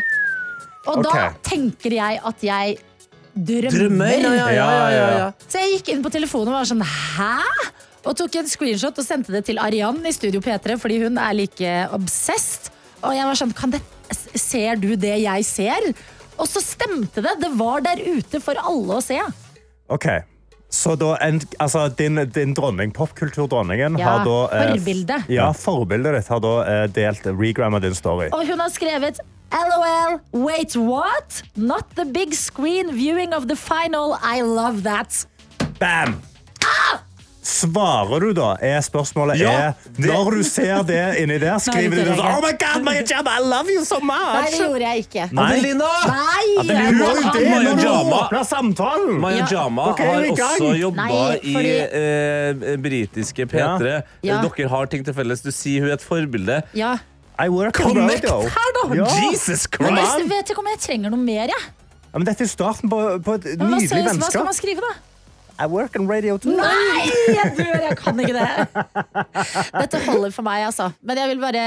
[0.85, 1.39] Og da Ok.
[1.49, 2.77] tenker jeg at jeg
[3.35, 3.71] drømmer.
[3.73, 4.13] Drømmer?
[4.21, 5.31] Ja, ja, ja, ja, ja, ja.
[5.47, 7.31] Så jeg gikk inn på telefonen og var sånn Hæ?
[8.05, 11.33] Og tok en screenshot og sendte det til Arian i Studio P3, fordi hun er
[11.33, 12.69] like obsessed.
[13.01, 13.81] Og jeg var sånn kan det,
[14.37, 15.89] Ser du det jeg ser?
[16.37, 17.33] Og så stemte det.
[17.41, 19.17] Det var der ute for alle å se.
[19.89, 20.05] OK.
[20.69, 25.23] Så da en, altså, din, din dronning, popkulturdronningen, Ja, har da eh.
[25.31, 28.27] Ja, forbildet ditt har da eh, delt regramma din story.
[28.35, 31.41] Og hun har skrevet LOL, wait what?
[31.55, 34.17] Not the big screen viewing of the final.
[34.21, 35.25] I love that.
[35.79, 36.21] Bam!
[37.45, 38.55] Svarer du, da?
[38.59, 42.39] Er spørsmålet Ja, er, det- Når du ser det inni der, skriver du sånn Oh
[42.41, 44.49] my God, Maya Jama, I love you so Nei, much!
[44.55, 45.27] det gjorde jeg ikke.
[45.31, 45.51] Nei.
[45.53, 45.91] Adelina!
[46.09, 46.47] Nei!
[46.63, 47.05] Adelina.
[47.05, 49.19] ha- det når du åpner samtalen!
[49.21, 49.45] Maya Ja.
[49.51, 51.53] Jama Ok, er har også jobba fordi...
[51.53, 54.01] i eh, britiske P3.
[54.23, 54.41] Ja.
[54.41, 55.41] Dere har ting til felles.
[55.45, 56.63] Du sier hun er et forbilde.
[56.73, 56.95] Ja.
[57.39, 58.41] I work on Connect radio.
[58.47, 58.83] her, da!
[58.95, 59.07] Ja.
[59.31, 60.19] Jesus Christ!
[60.21, 61.51] jeg vet ikke om jeg trenger noe mer.
[61.51, 61.73] Jeg.
[62.11, 64.21] Ja, men dette er starten på, på et nydelig Hva, vennskap.
[64.23, 64.93] hva skal man skrive, da?
[65.55, 66.51] I work on radio too.
[66.51, 68.47] Nei, jeg dør, jeg kan ikke det.
[69.85, 70.89] Dette holder for meg, altså.
[71.07, 71.61] Men jeg vil bare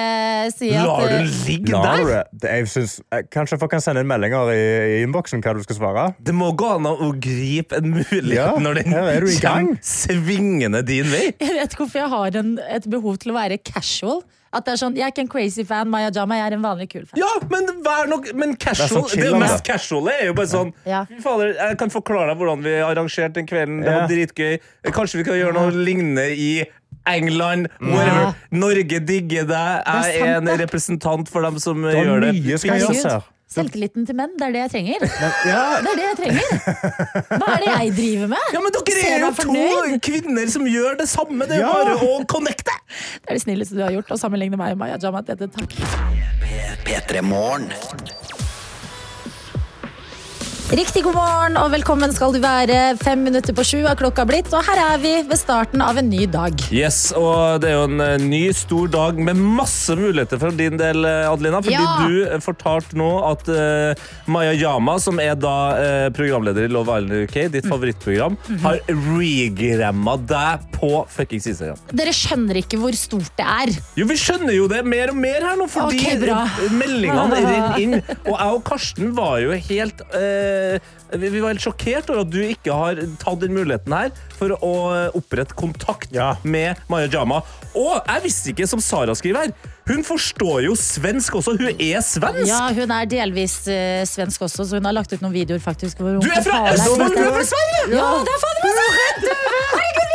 [0.52, 2.02] si at Lar du eh, ligge Lar der?
[2.04, 2.50] du det?
[2.58, 4.58] Jeg synes, eh, kanskje folk kan sende inn meldinger i,
[4.92, 6.04] i innboksen hva du skal svare?
[6.20, 11.08] Det må gå an å gripe en mulighet Ja, når den er kommer svingende din
[11.12, 11.24] vei.
[11.40, 14.20] Jeg vet ikke hvorfor jeg har en, et behov til å være casual.
[14.52, 16.62] At det er sånn, Jeg er ikke en crazy fan, Maya Jama, jeg er en
[16.64, 17.18] vanlig kul fan.
[17.20, 19.72] Ja, men vær nok Men Det casual, det, chill, mest da.
[19.72, 21.04] casuale er jo bare sånn Ja.
[21.20, 23.82] Fader, Jeg kan forklare deg hvordan vi arrangerte den kvelden.
[23.84, 24.58] Det var dritgøy.
[24.92, 26.64] Kanskje vi kan gjøre noe lignende i
[27.06, 27.68] England.
[27.80, 28.34] Whatever.
[28.50, 29.82] Norge digger deg.
[29.84, 32.32] Jeg er Jeg er en representant for dem som Det var gjør det.
[32.44, 33.22] mye skal jeg gjøres her.
[33.48, 35.04] Selvtilliten til menn, det er det jeg trenger.
[35.48, 36.48] Ja, Det er det jeg trenger.
[37.32, 38.50] Hva er det jeg driver med?
[38.52, 41.48] Ja, men Dere er jo to kvinner som gjør det samme.
[41.48, 41.72] Det er Ja.
[41.72, 42.74] bare å connecte.
[43.24, 45.22] Det er det snilleste du har gjort, å sammenligne meg og Maya Jama.
[45.22, 45.72] Dette, takk.
[46.84, 47.72] P3 Morgen.
[50.68, 52.74] Riktig god morgen og velkommen skal du være.
[53.00, 56.10] Fem minutter på sju har klokka blitt, og her er vi ved starten av en
[56.12, 56.52] ny dag.
[56.76, 60.76] Yes, og Det er jo en eh, ny, stor dag med masse muligheter for din
[60.76, 61.62] del, eh, Adelina.
[61.64, 61.94] Fordi Ja.
[62.04, 63.94] du eh, fortalte nå at uh,
[64.28, 67.70] Maya Yama, som er da uh, programleder i Love Island UK, ditt Mm.
[67.72, 68.60] favorittprogram, Mhm.
[68.60, 68.78] har
[69.16, 71.80] regramma deg på fuckings Instagram.
[71.92, 73.72] Dere skjønner ikke hvor stort det er.
[73.96, 77.94] Jo, Vi skjønner jo det mer og mer her nå, fordi okay, meldingene renner inn.
[78.28, 80.56] Og jeg og Karsten var jo helt eh,
[81.18, 84.52] vi vi var helt sjokkert over at du ikke har tatt den muligheten her for
[84.58, 86.34] å eh, opprette kontakt Ja.
[86.42, 87.40] med Maya Jama.
[87.74, 91.54] Og jeg visste ikke, som Sara skriver her, hun forstår jo svensk også.
[91.56, 92.44] Hun er svensk!
[92.50, 96.02] Ja, Hun er delvis uh, svensk også, så hun har lagt ut noen videoer faktisk.
[96.02, 97.08] Hvor hun Du er fra Østfold!
[97.16, 97.96] Du er fra Sverige!
[97.96, 100.07] Ja, det er fader meg så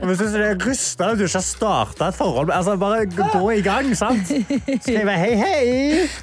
[0.00, 2.50] Men synes det er rystende at du ikke har startet et forhold.
[2.54, 4.26] Altså, bare gå i gang, sant?
[4.82, 5.64] Skrive hei, hei.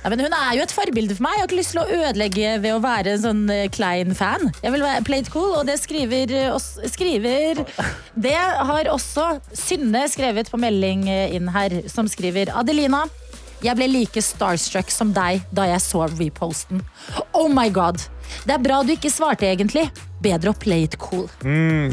[0.04, 1.38] Ja, hun er jo et forbilde for meg.
[1.38, 4.51] Jeg har ikke lyst til å ødelegge ved å være en sånn eh, klein fan.
[4.63, 6.56] Jeg vil være played cool, og det skriver, eh,
[6.91, 7.63] skriver
[8.15, 9.25] Det har også
[9.58, 13.06] Synne skrevet på melding eh, inn her, som skriver Adelina.
[13.62, 16.82] Jeg ble like starstruck som deg da jeg så reposten.
[17.38, 18.01] Oh my god!
[18.47, 19.86] Det er bra du ikke svarte, egentlig.
[20.21, 21.27] Bedre å play it cool.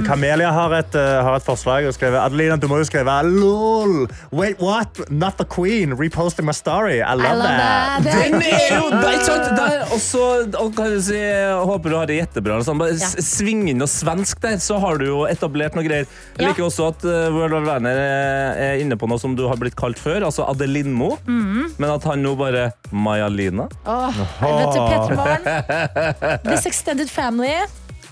[0.04, 4.06] Kamelia har et, uh, har et forslag og skriver Adelina, du må jo skrive LOL.
[4.36, 5.00] Wait, what?
[5.10, 5.94] Not the queen.
[5.96, 7.00] Reposting my story.
[7.00, 8.04] I love, I love that.
[8.04, 8.28] that.
[8.28, 9.48] Den er jo er?
[9.58, 10.24] Der, og så
[10.60, 12.58] og kan jeg si, jeg håper du har det jettebra.
[12.60, 12.78] Liksom.
[12.84, 13.08] Bare Ja.
[13.24, 16.04] Sving inn noe svensk der, så har du jo etablert noe greier.
[16.36, 16.50] Jeg Ja.
[16.52, 19.76] liker også at uh, World of Werner er inne på noe som du har blitt
[19.78, 21.14] kalt før, altså Adelinmo.
[21.26, 21.72] Mhm.
[21.80, 23.68] Men at han nå bare Maja-Lina.
[23.88, 26.40] Oh, vet du, Petter Morgen.
[26.44, 27.54] This extended family.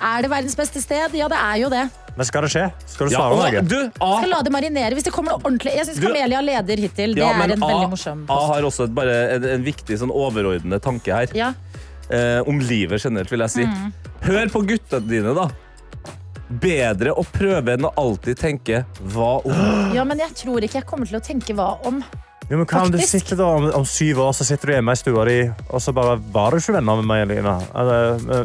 [0.01, 1.15] Er det verdens beste sted?
[1.17, 1.87] Ja, det er jo det.
[2.17, 2.65] Men skal det skje?
[2.89, 3.69] Skal du svare ja, noe?
[3.69, 5.75] du, A, skal la det marinere hvis det kommer noe ordentlig.
[5.77, 7.13] Jeg syns Kamelia leder hittil.
[7.17, 9.99] Det ja, er en A, veldig morsom A har også et, bare en, en viktig
[10.01, 11.33] sånn overordnet tanke her.
[11.37, 11.53] Ja.
[12.09, 13.69] eh, om livet generelt, vil jeg si.
[13.69, 14.13] Mm.
[14.27, 15.51] Hør på gutta dine, da.
[16.47, 19.95] Bedre å prøve enn å alltid tenke 'hva om'?
[19.99, 22.01] ja, men jeg tror ikke jeg kommer til å tenke hva om.
[22.47, 24.93] Jo, men hva om du sitter da, om, om syv år så sitter du hjemme
[24.95, 27.55] i stua di, og så bare var du ikke venner med Maja-Lina?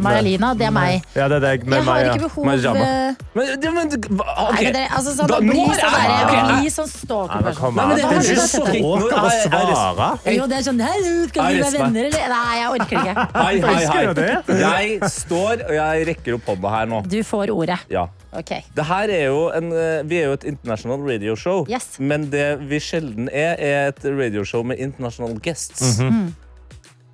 [0.01, 1.03] Maja-Lina, det er meg.
[1.13, 1.65] Ja, det er deg.
[1.69, 2.15] Med Jeg har Maja.
[2.15, 4.55] ikke behov eh, Men, ja, men, hva- ok.
[4.57, 7.41] Nei, men det, altså, sånn, Da- nå er sånn, der, jeg- bli sånn stalker Ja,
[7.45, 8.83] men Nei, men det er Det ikke så stalking.
[8.85, 10.35] å svare.
[10.39, 12.25] Jo, det er sånn Hei, skal vi være venner, eller?
[12.33, 13.15] Nei, jeg orker ikke.
[13.41, 14.29] Hei, hei, det.
[14.65, 14.87] hei.
[14.97, 17.03] Jeg står og jeg rekker opp hånda her nå.
[17.05, 17.77] Du får ordet.
[17.93, 18.07] Ja.
[18.33, 18.63] Okay.
[18.73, 19.11] Det er
[19.57, 21.97] en, eh, vi er jo et internasjonalt radioshow, Yes.
[21.99, 25.99] men det vi sjelden er, er et radioshow med international guests.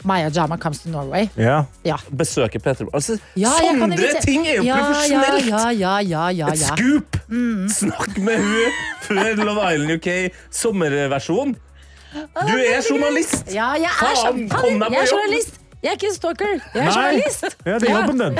[0.05, 1.27] Maya Jama comes to Norway.
[1.35, 1.63] Ja.
[1.83, 1.97] Ja.
[2.17, 5.47] Besøker Peter altså, Ja, Sånne ting er jo ja, profesjonelt!
[5.49, 7.17] Ja, ja, ja, ja, Et scoop!
[7.27, 7.67] Mm.
[7.69, 10.09] Snakk med hun før Love Island UK
[10.53, 11.55] sommerversjon.
[12.13, 13.49] Du er journalist!
[13.53, 15.63] Ja, jeg er, Faen, kom deg på jeg er jobb.
[15.83, 16.53] Jeg er ikke en stalker.
[16.73, 16.93] Jeg er Nei.
[16.95, 17.43] journalist.
[17.65, 18.39] ja, det er jobben din.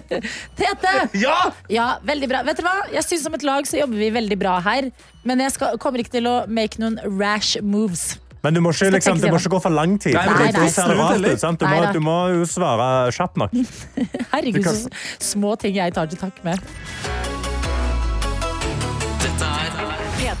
[0.58, 0.94] Tete!
[1.22, 1.36] Ja!
[1.70, 2.42] Ja, veldig bra.
[2.48, 2.88] Vet dere hva?
[2.96, 4.90] Jeg synes Som et lag så jobber vi veldig bra her.
[5.22, 8.16] Men jeg skal, kommer ikke til å make noen rash moves.
[8.42, 10.16] Men du må ikke, liksom, det må ikke gå for lang tid.
[10.18, 10.64] Nei, nei, nei.
[10.98, 11.62] rart sant?
[11.62, 13.54] Du, må, du må jo svare kjapt nok.
[14.34, 17.41] Herregud, så små ting jeg tar til takk med.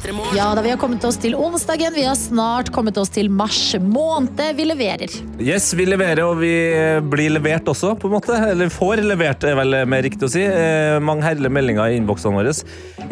[0.02, 1.94] Ja, da Vi har kommet oss til onsdagen.
[1.94, 4.40] Vi har snart kommet oss til mars måned.
[4.58, 5.12] Vi leverer.
[5.38, 6.50] Yes, vi leverer, og vi
[7.12, 8.34] blir levert også, på en måte.
[8.50, 10.42] Eller får levert, er vel mer riktig å si.
[10.42, 12.54] Eh, mange herlige meldinger i innboksene våre.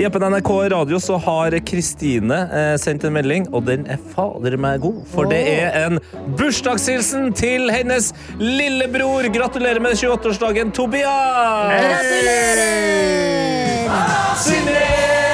[0.00, 4.58] I appen NRK Radio så har Kristine eh, sendt en melding, og den er fader
[4.58, 5.00] meg god.
[5.14, 6.02] For det er en
[6.40, 8.10] bursdagshilsen til hennes
[8.42, 9.30] lillebror.
[9.30, 11.70] Gratulerer med 28-årsdagen, Tobias!
[11.86, 13.20] Gratulerer!
[13.90, 15.29] Og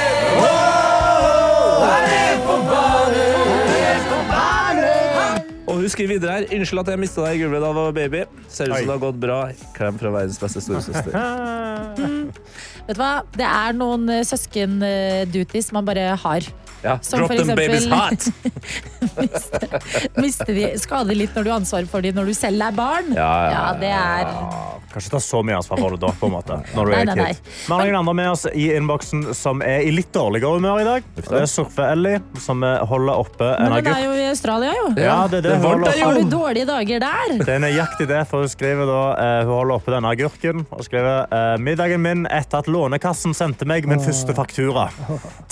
[5.86, 6.44] Du skriver videre her.
[6.56, 8.22] Unnskyld at jeg mista deg i gulvet da jeg var baby.
[8.50, 9.36] Ser ut som det har gått bra.
[9.76, 11.14] Klem fra verdens beste storesøster.
[12.88, 13.10] Vet du hva?
[13.36, 16.48] Det er noen uh, søsken-duties man bare har.
[16.82, 16.98] Ja.
[17.02, 18.26] Som Drop for them babies hot!
[19.16, 20.16] hot!
[20.22, 23.12] miste de, skader litt når du har ansvar for dem når du selv er barn.
[23.16, 24.32] Ja, ja, Ja, det er
[24.96, 26.56] Kanskje ta så mye ansvar for det da, på en måte.
[26.72, 27.48] Når du Nei, er nei, kid.
[27.66, 30.86] Vi har noen andre med oss i innboksen som er i litt dårligere humør i
[30.86, 31.10] dag.
[31.18, 34.72] Det er Surfe Ellie som eh, holder oppe en Men hun er jo i Australia,
[34.78, 34.86] jo.
[34.96, 35.50] Ja, det er det.
[35.50, 36.00] Det Hun holder der.
[36.06, 37.34] Har du dårlige dager der?
[37.42, 40.86] Det er nøyaktig det, for hun skriver da eh, Hun holder oppe denne agurken og
[40.88, 44.86] skriver eh, middagen min etter at Lånekassen sendte meg min første faktura.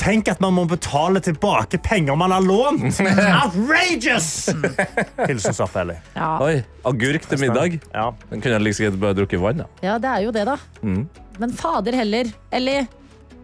[0.00, 3.00] Tenk at man må betale tilbake penger man har lånt!
[3.44, 4.48] Outrageous!
[5.28, 5.98] Hilsen Surfe Ellie.
[6.14, 6.32] Ja.
[6.42, 7.78] Oi, agurk til middag.
[7.92, 8.08] Ja.
[8.30, 9.62] Den kunne jeg like liksom bare drukket vann.
[9.62, 9.68] da.
[9.84, 10.56] ja, det er jo det, da.
[10.82, 11.04] Mm.
[11.38, 12.30] Men fader heller.
[12.54, 12.86] Ellie,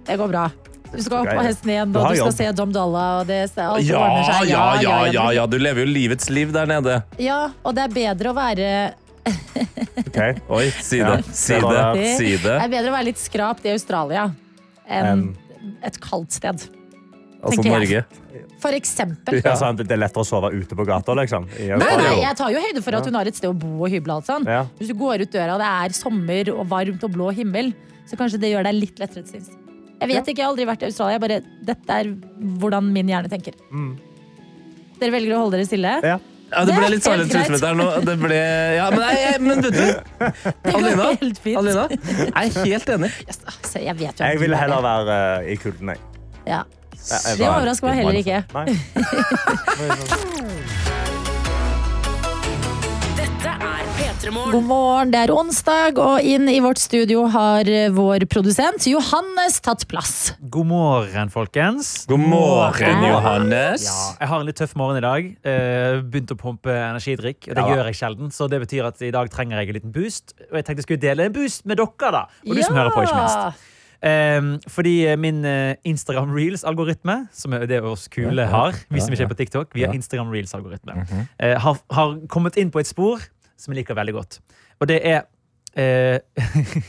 [0.07, 0.49] det går bra.
[0.91, 3.21] Du skal opp på hesten igjen, og du skal se Dom Dalla.
[3.21, 4.49] og det alt Ja, ordner seg.
[4.51, 5.45] ja, ja, ja, ja.
[5.47, 6.97] Du lever jo livets liv der nede.
[7.23, 8.73] Ja, og det er bedre å være
[10.01, 10.19] Ok.
[10.51, 11.25] Oi, si Ja, det.
[11.31, 12.17] Si det.
[12.19, 12.57] Si Det det.
[12.65, 14.31] er bedre å være litt skrapt i Australia
[14.91, 15.29] enn
[15.87, 16.65] et kaldt sted.
[17.41, 18.03] Altså Norge.
[18.61, 19.39] For eksempel.
[19.41, 19.55] Ja.
[19.55, 21.47] Altså, det er lettere å sove ute på gata, liksom.
[21.57, 23.89] Nei, nei, jeg tar jo høyde for at hun har et sted å bo og
[23.93, 24.19] hyble.
[24.27, 24.45] sånn.
[24.49, 24.67] Ja.
[24.79, 27.73] Hvis du går ut døra og det er sommer og varmt og blå himmel,
[28.11, 29.55] så kanskje det gjør deg litt lettere til sinns.
[30.01, 31.17] Jeg vet ikke, jeg har aldri vært i Australia.
[31.17, 32.13] Jeg Bare, dette er
[32.61, 33.57] hvordan min hjerne tenker.
[35.01, 35.97] Dere velger å holde dere stille?
[36.05, 36.19] Ja.
[36.51, 37.85] Ja, det ble litt silent treatment der nå.
[38.03, 38.39] Det ble
[38.75, 39.85] Ja, men, nei, men vet du
[41.21, 41.69] helt fint.
[41.71, 43.11] Jeg er helt enig.
[43.29, 46.03] Yes, altså, jeg vet jo at Jeg ville er heller være eh, i kulden, jeg.
[46.51, 46.65] Ja.
[47.09, 49.51] Det overrasker meg heller ikke.
[53.17, 58.25] Dette er P3 God morgen, det er onsdag, og inn i vårt studio har vår
[58.31, 60.33] produsent Johannes tatt plass.
[60.53, 61.93] God morgen, folkens.
[62.11, 63.07] God morgen, Morgen.
[63.09, 63.87] Johannes.
[63.89, 65.31] Ja, jeg har en litt tøff morgen i dag.
[65.41, 67.49] Eh, begynt å pumpe energidrikk.
[67.49, 67.69] og Det Ja.
[67.75, 70.35] gjør jeg sjelden, så det betyr at i dag trenger jeg en liten boost.
[70.51, 72.27] Og jeg tenkte jeg skulle dele en boost med dere, da.
[72.47, 73.67] Og du som hører på, ikke minst.
[74.03, 74.41] Eh,
[74.73, 79.33] fordi min eh, Instagram Reels-algoritme, som er det oss kule har, vi som ikke er
[79.35, 81.05] på TikTok, vi har Instagram Reels-algoritme,
[81.39, 83.21] eh, har, har kommet inn på et spor
[83.61, 84.41] som jeg liker veldig godt.
[84.81, 85.23] Og det er
[85.77, 86.19] eh,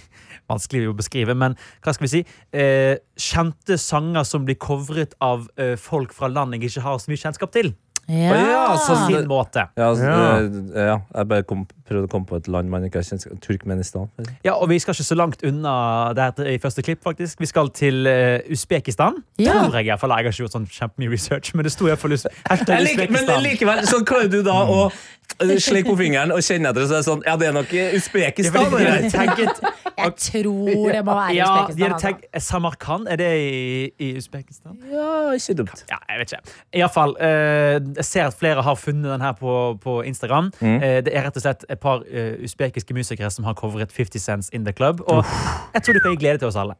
[0.52, 1.54] Vanskelig å beskrive, men
[1.86, 2.19] hva skal vi si?
[2.52, 7.12] Eh, kjente sanger som blir covret av eh, folk fra land jeg ikke har så
[7.12, 7.69] mye kjennskap til.
[8.12, 8.74] Ja.
[8.76, 9.67] På sin måte.
[9.78, 10.26] Ja, altså, Ja.
[10.41, 13.27] eh, ja, jeg bare kom, prøvde å komme på et land man ikke har kjent
[13.43, 14.10] Turkmenistan.
[14.45, 15.75] Ja, og vi skal ikke så langt unna
[16.17, 17.39] det her i første klipp, faktisk.
[17.43, 19.21] Vi skal til uh, Usbekistan.
[19.41, 19.58] Ja.
[19.60, 20.15] Tror jeg, hvert fall.
[20.15, 22.75] jeg har ikke gjort sånn kjempemye research, men det sto iallfall Usbekistan.
[22.77, 24.86] Jeg liker, men likevel så klarer du da å
[25.67, 27.82] slikke på fingeren og kjenne etter, så er det sånn Ja, det er nok i
[27.86, 28.67] Ja, Usbekistan.
[28.71, 29.62] fordi de tagget,
[29.97, 32.19] Jeg tror det må være ja, Usbekistan.
[32.41, 33.08] Samarkand.
[33.12, 34.77] Er det i, i Usbekistan?
[34.91, 35.84] Ja, ikke dumt.
[35.89, 36.56] Ja, jeg vet ikke.
[36.82, 37.15] Iallfall.
[37.19, 40.51] Uh, jeg ser at flere har funnet den her på, på Instagram.
[40.62, 44.22] Eh, det er rett og slett et par uh, usbekiske musikere som har covret 50
[44.22, 45.02] Cents In The Club.
[45.08, 45.26] Og
[45.74, 46.74] jeg tror det kan gi glede til oss alle.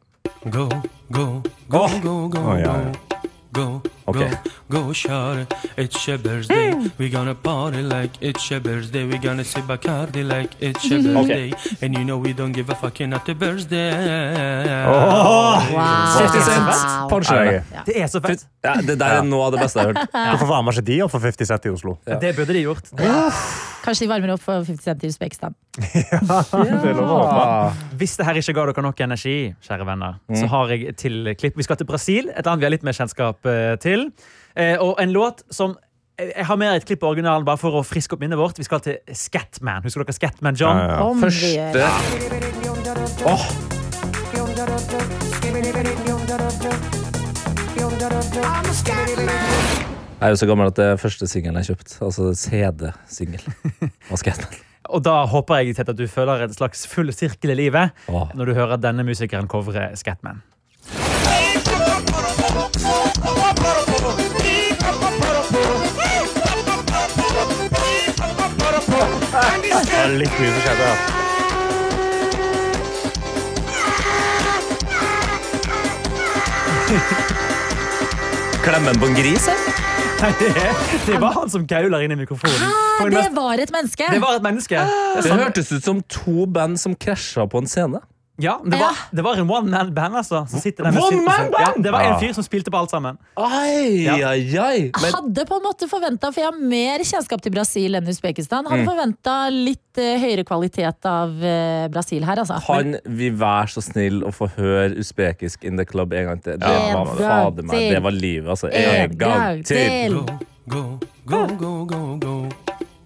[0.44, 0.68] Go,
[1.12, 2.92] go, go, go, go, Å, ja, ja.
[3.52, 3.82] Go.
[4.06, 4.28] Go, go,
[4.68, 5.46] go, shawty.
[5.76, 6.74] It's your birthday.
[6.98, 9.04] We gonna party like it's your birthday.
[9.04, 11.52] We gonna sip Bacardi like it's your birthday.
[11.80, 13.92] And you know we don't give a fucking at the birthday.
[14.86, 15.60] Wow.
[16.18, 17.10] 50 Cent.
[17.10, 17.62] Punchline.
[17.72, 17.82] Ja.
[17.86, 18.46] Det er så fett.
[18.64, 20.10] Ja, det der er noe av det beste jeg har hørt.
[20.12, 21.96] Hvorfor varmer ikke de opp for 50 Cent i Oslo?
[22.06, 22.90] Det burde de gjort.
[23.82, 25.54] Kanskje de varmer opp for 50 Cent i Usbekistan.
[25.82, 27.72] Det er lov.
[27.98, 31.56] Hvis det her ikke ga dere nok energi, kjære venner, så har jeg til klipp.
[31.58, 34.10] Vi skal til Brasil, et land vi har litt mer kjennskap eh, til.
[34.56, 35.76] Eh, og en låt som
[36.18, 38.58] eh, Jeg har med et klipp av originalen bare for å friske opp minnet vårt.
[38.58, 39.82] Vi skal til Scatman.
[39.86, 40.76] Husker dere Scatman John?
[40.76, 41.12] Ja, ja.
[41.22, 41.86] Første
[43.22, 43.44] Åh,
[50.22, 51.96] Jeg er jo så gammel at det er første singelen jeg kjøpt.
[52.06, 53.42] Altså CD-singel.
[53.82, 54.60] av Scatman.
[54.94, 58.28] Og da håper jeg at du føler en slags full sirkel i livet oh.
[58.36, 60.42] når du hører denne musikeren covre Scatman.
[69.02, 70.90] Det er litt mye som skjedde.
[78.62, 79.58] Klemmen på en gris, her?
[80.22, 80.50] Nei, det,
[81.08, 82.54] det var han som gauler inn i mikrofonen.
[82.62, 84.06] Hæ, Det var et menneske!
[84.12, 84.76] det var et menneske.
[84.78, 87.98] Det er Det hørtes ut som to band som krasja på en scene.
[88.40, 90.46] Ja, det var, det var en one man band, altså.
[90.48, 91.54] Som der med One man band?
[91.60, 93.18] Ja, det var en fyr som spilte på alt sammen.
[93.36, 94.14] Ai, Ja.
[94.30, 94.90] ai, ai.
[95.02, 98.66] Men Hadde på en måte forventa, for jeg har mer kjennskap til Brasil enn Usbekistan,
[98.66, 102.56] hadde forventa litt uh, høyere kvalitet av uh, Brasil her, altså.
[102.66, 106.56] kan vi være så snill å få høre usbekisk In The Club en gang til?
[106.58, 108.72] Det En var, fader meg, det var livet, altså.
[108.72, 109.76] En En gang gang til.
[109.76, 110.48] til.
[110.72, 112.36] Go, go, go, go, go,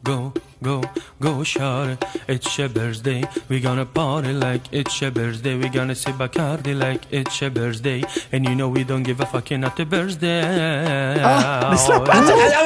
[0.06, 0.18] go.
[0.62, 0.82] Go,
[1.20, 1.96] go, shawty.
[2.28, 3.22] It's your birthday.
[3.48, 5.54] We gonna party like it's your birthday.
[5.56, 8.02] We gonna sip Bacardi like it's your birthday.
[8.32, 10.40] And you know we don't give a fucking at the birthday.
[10.40, 11.72] Jeg, jeg,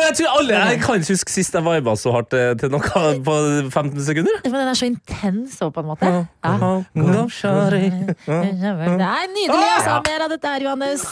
[0.06, 3.04] jeg tror alle Jeg kan ikke huske sist jeg viba så hardt eh, til noe
[3.24, 3.36] på
[3.70, 4.40] 15 sekunder.
[4.44, 6.10] Men den er så intens òg, på en måte.
[6.44, 6.56] Ja.
[6.94, 7.90] Go, shawty.
[8.26, 9.70] Det er nydelig!
[9.76, 10.00] Altså.
[10.06, 11.06] Mer av dette her, Johannes.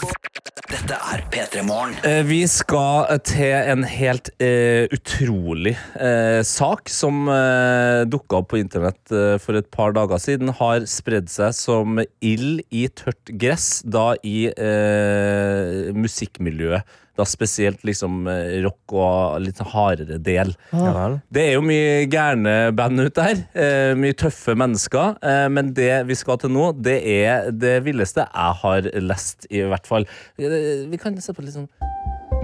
[0.69, 1.95] Dette er P3 Morgen.
[2.05, 8.59] Eh, Vi skal til en helt uh, utrolig uh, sak som eh, dukka opp på
[8.61, 10.53] internett eh, for et par dager siden.
[10.59, 16.97] Har spredd seg som ild i tørt gress, da i eh, musikkmiljøet.
[17.19, 20.53] Da spesielt liksom eh, rock og litt hardere del.
[20.71, 21.17] Ja vel.
[21.27, 23.41] Det er jo mye gærne band ute her.
[23.51, 25.17] Eh, mye tøffe mennesker.
[25.19, 29.65] Eh, men det vi skal til nå, det er det villeste jeg har lest, i
[29.67, 30.07] hvert fall.
[30.39, 31.67] Eh, vi kan se på litt sånn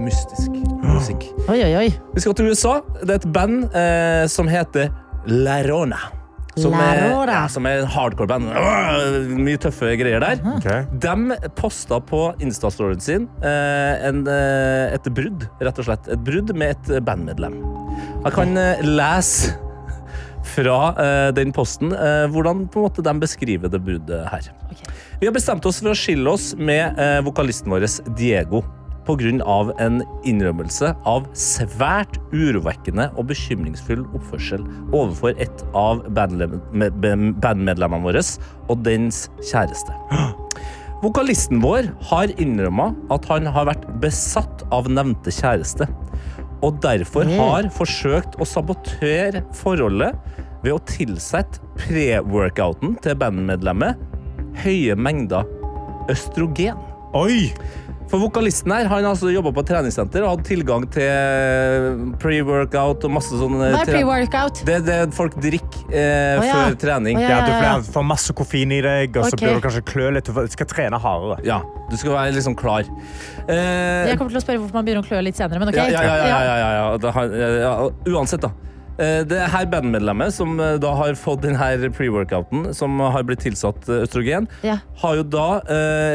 [0.04, 0.52] mystisk
[0.96, 1.26] musikk.
[1.46, 1.88] Oi, oi, oi.
[2.14, 2.78] Vi skal til USA.
[3.02, 4.92] Det er et band eh, som heter
[5.30, 6.00] Lerona.
[6.56, 8.46] Som er, ja, som er en hardcore band.
[9.36, 10.40] Mye tøffe greier der.
[10.54, 10.86] Okay.
[11.04, 16.08] De posta på Insta-storyen sin eh, en, eh, et brudd, rett og slett.
[16.08, 17.60] Et brudd med et bandmedlem.
[18.24, 19.52] Jeg kan eh, lese
[20.46, 24.48] fra eh, den posten eh, hvordan på en måte de beskriver det bruddet her.
[25.20, 28.64] Vi har bestemt oss for å skille oss med eh, vokalisten vår Diego
[29.06, 29.72] pga.
[29.78, 38.22] en innrømmelse av svært urovekkende og bekymringsfull oppførsel overfor et av bandmedlemmene våre
[38.68, 39.94] og dens kjæreste.
[41.02, 45.86] Vokalisten vår har innrømma at han har vært besatt av nevnte kjæreste,
[46.64, 50.16] og derfor har forsøkt å sabotere forholdet
[50.64, 54.00] ved å tilsette pre-workouten til bandmedlemmet
[54.64, 55.44] høye mengder
[56.10, 56.80] østrogen.
[57.16, 57.52] Oi!
[58.06, 63.14] For vokalisten her, han har altså jobba på treningssenter og hadde tilgang til pre-workout og
[63.16, 64.60] masse sånne Hva er pre-workout?
[64.68, 66.60] Det er det folk drikker eh, oh, ja.
[66.60, 67.18] før trening.
[67.18, 67.72] Oh, Ja, du ja, ja.
[67.80, 70.30] får, får masse koffein i deg, og så blir du kanskje klø litt.
[70.30, 71.40] Du skal trene hardere.
[71.46, 71.58] Ja,
[71.90, 72.86] du skal være liksom klar.
[73.46, 75.80] Eh, Jeg kommer til å spørre hvorfor man begynner å klø litt senere, men ok.
[75.82, 76.70] ja, ja, ja, ja, ja, ja,
[77.34, 77.66] ja.
[77.66, 77.74] Ja,
[78.14, 78.54] Uansett, da.
[78.98, 83.88] Eh, Det her bandmedlemmet som eh, da har fått denne pre-workouten, som har blitt tilsatt
[83.88, 84.78] eh, østrogen, Ja.
[85.02, 85.60] har jo da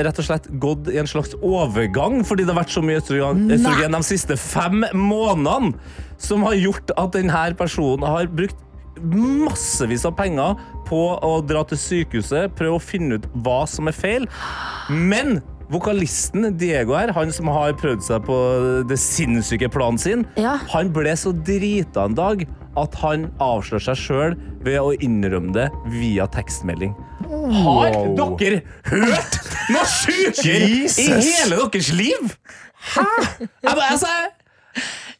[0.03, 3.51] rett og slett gått i en slags overgang, fordi det har vært så mye østrogen,
[3.51, 5.75] østrogen de siste fem månedene,
[6.17, 8.57] som har gjort at denne personen har brukt
[9.01, 10.57] massevis av penger
[10.89, 14.27] på å dra til sykehuset, prøve å finne ut hva som er feil.
[14.89, 18.37] Men vokalisten Diego her, han som har prøvd seg på
[18.89, 20.57] det sinnssyke planen sin, Ja.
[20.73, 22.43] han ble så drita en dag
[22.77, 26.93] at han avslører seg sjøl ved å innrømme det via tekstmelding.
[27.31, 27.95] Har
[28.39, 29.37] dere hørt
[29.71, 32.35] noe sjukere i hele deres liv?!
[32.95, 33.05] Hæ?!
[33.39, 34.13] Jeg bare, altså,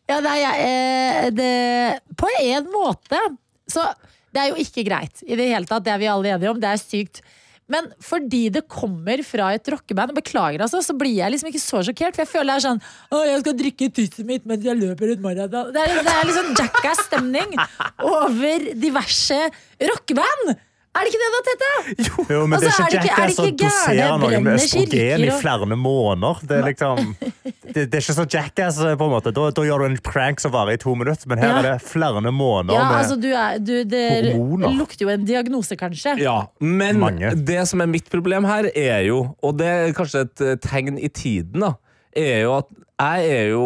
[0.10, 3.20] Ja, nei, jeg, eh, det, på en måte
[3.70, 3.84] Så
[4.34, 5.84] det er jo ikke greit i det hele tatt.
[5.86, 6.60] Det er vi alle enige om.
[6.60, 7.22] Det er sykt.
[7.72, 11.84] Men fordi det kommer fra et rockeband, beklager altså, så blir jeg liksom ikke så
[11.88, 12.18] sjokkert.
[12.18, 15.14] For jeg føler det er sånn Å, jeg skal drikke tisset mitt mens jeg løper
[15.14, 15.72] ut maraton.
[15.76, 17.56] Det er, det er liksom jackass-stemning
[18.12, 19.40] over diverse
[19.92, 20.58] rockeband!
[20.92, 21.68] Er det ikke det da, Tete?
[22.34, 25.30] Jo, men det er Altså, ikke er ikke- Jackass å dosere noen med østrogen i
[25.40, 26.42] flere måneder.
[26.50, 27.14] Det er liksom
[27.74, 29.32] det, det er ikke så Jackass, på en måte.
[29.38, 31.60] Da, da gjør du en prank som varer i to minutter, men her Ja.
[31.62, 34.04] er det flere måneder Ja, med altså, du er, du, det
[34.36, 34.76] hormoner.
[34.82, 36.18] lukter jo en diagnose, kanskje.
[36.20, 37.32] Ja, men Mange.
[37.40, 41.00] det som er mitt problem her, er jo, og det er kanskje et eh, tegn
[41.00, 41.72] i tiden, da,
[42.12, 42.68] er jo at
[43.00, 43.64] jeg er jo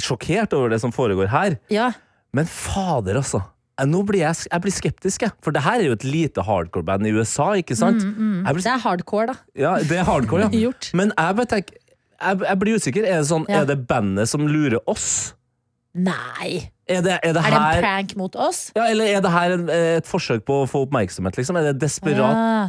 [0.00, 1.58] sjokkert over det som foregår her.
[1.70, 1.92] Ja.
[2.32, 3.44] Men fader, altså.
[3.80, 5.32] Eh, Nå blir jeg, jeg blir skeptisk, jeg.
[5.42, 8.02] For det her er jo et lite hardcore-band i USA, ikke sant?
[8.04, 9.34] Jeg blir, Det er hardcore, da.
[9.56, 10.50] ja, det er hardcore, ja.
[10.66, 10.90] Gjort.
[10.94, 11.78] Men jeg bare tenker
[12.22, 13.06] jeg, jeg blir usikker.
[13.08, 13.62] Er det sånn, Ja.
[13.62, 15.34] er det bandet som lurer oss?
[15.94, 16.68] Nei!
[16.88, 18.70] Er det, er det Er det en prank mot oss?
[18.76, 21.36] ja, Eller er det her en, et forsøk på å få oppmerksomhet?
[21.36, 21.56] Liksom?
[21.60, 22.16] Er det desperat?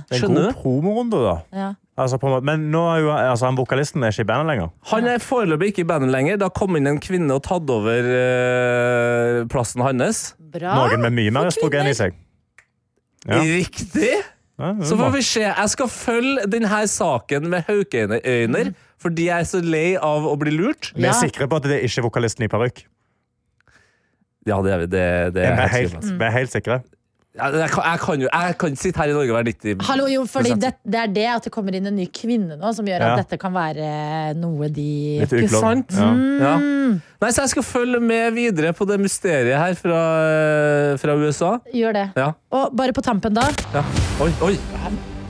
[0.09, 0.47] Ja, Skjønner du?
[0.47, 1.35] en god promorunde, da.
[1.55, 1.69] ja.
[1.95, 2.31] Altså, på.
[2.41, 4.69] Men nå er jo altså, han vokalisten er ikke i bandet lenger.
[4.89, 6.39] Han er foreløpig ikke i bandet lenger.
[6.41, 10.23] Da kom inn en kvinne og tatt over eh, plassen hans.
[10.53, 10.75] Bra.
[10.77, 12.15] Noen med mye mer østrogen i seg.
[13.25, 13.41] Ja.
[13.41, 14.13] Riktig!
[14.59, 15.43] Ja, er Så får vi se.
[15.47, 18.65] Jeg skal følge denne saken med haukeøyne,
[19.01, 20.91] fordi jeg er så lei av å bli lurt.
[20.95, 22.83] Vi er sikre på at det er ikke vokalisten i parykk.
[24.45, 24.89] Ja, det er vi.
[24.91, 26.81] Det, det Vi er er helt, vi er helt sikre.
[27.33, 30.03] Jeg, kan, jeg, kan jo, jeg kan sitte her i Norge og være 90 Hallo,
[30.11, 32.85] jo, fordi det, det er det at det kommer inn en ny kvinne nå, som
[32.85, 33.07] gjør Ja.
[33.15, 33.87] at dette kan være
[34.37, 34.85] noe de
[35.23, 35.95] Litt Ikke sant?
[35.97, 36.11] Ja.
[36.43, 36.53] Ja.
[37.23, 40.03] Nei, så jeg skal følge med videre på det mysteriet her fra,
[41.01, 41.55] fra USA.
[41.73, 42.05] gjør det.
[42.21, 42.29] Ja.
[42.53, 43.49] Og bare på tampen, da.
[43.73, 43.81] ja.
[44.21, 44.53] Oi, oi.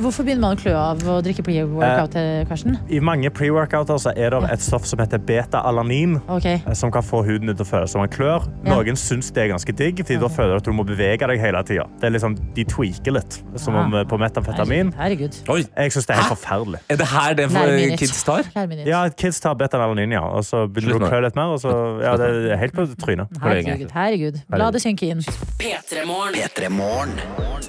[0.01, 2.79] Hvorfor begynner man å klø av å drikke pre-workout, eh, Karsten?
[2.89, 6.45] I mange pre-workouter er det et stoff som heter beta-alanin, Ok.
[6.45, 8.47] eh, som kan få huden til å føles som en klør.
[8.65, 8.73] Ja.
[8.73, 11.39] Noen syns det er ganske digg, fordi da føler du at du må bevege deg
[11.39, 11.85] hele tida.
[12.01, 13.83] Det liksom, de tweaker litt, som Ah.
[13.85, 14.93] om eh, på metamfetamin.
[14.97, 15.37] Herregud.
[15.47, 16.79] Oi, Jeg syns det er helt forferdelig.
[16.89, 18.43] er det her det for kids tar?
[18.85, 21.59] Ja, kids tar beta-alanin, ja, og så begynner du å med klø litt mer, og
[21.61, 23.27] så ja, det er helt på trynet.
[23.39, 24.41] Herregud, herregud.
[24.49, 25.19] La det synke inn.
[25.59, 26.33] P3morgen.
[26.33, 27.11] P3 Morgen.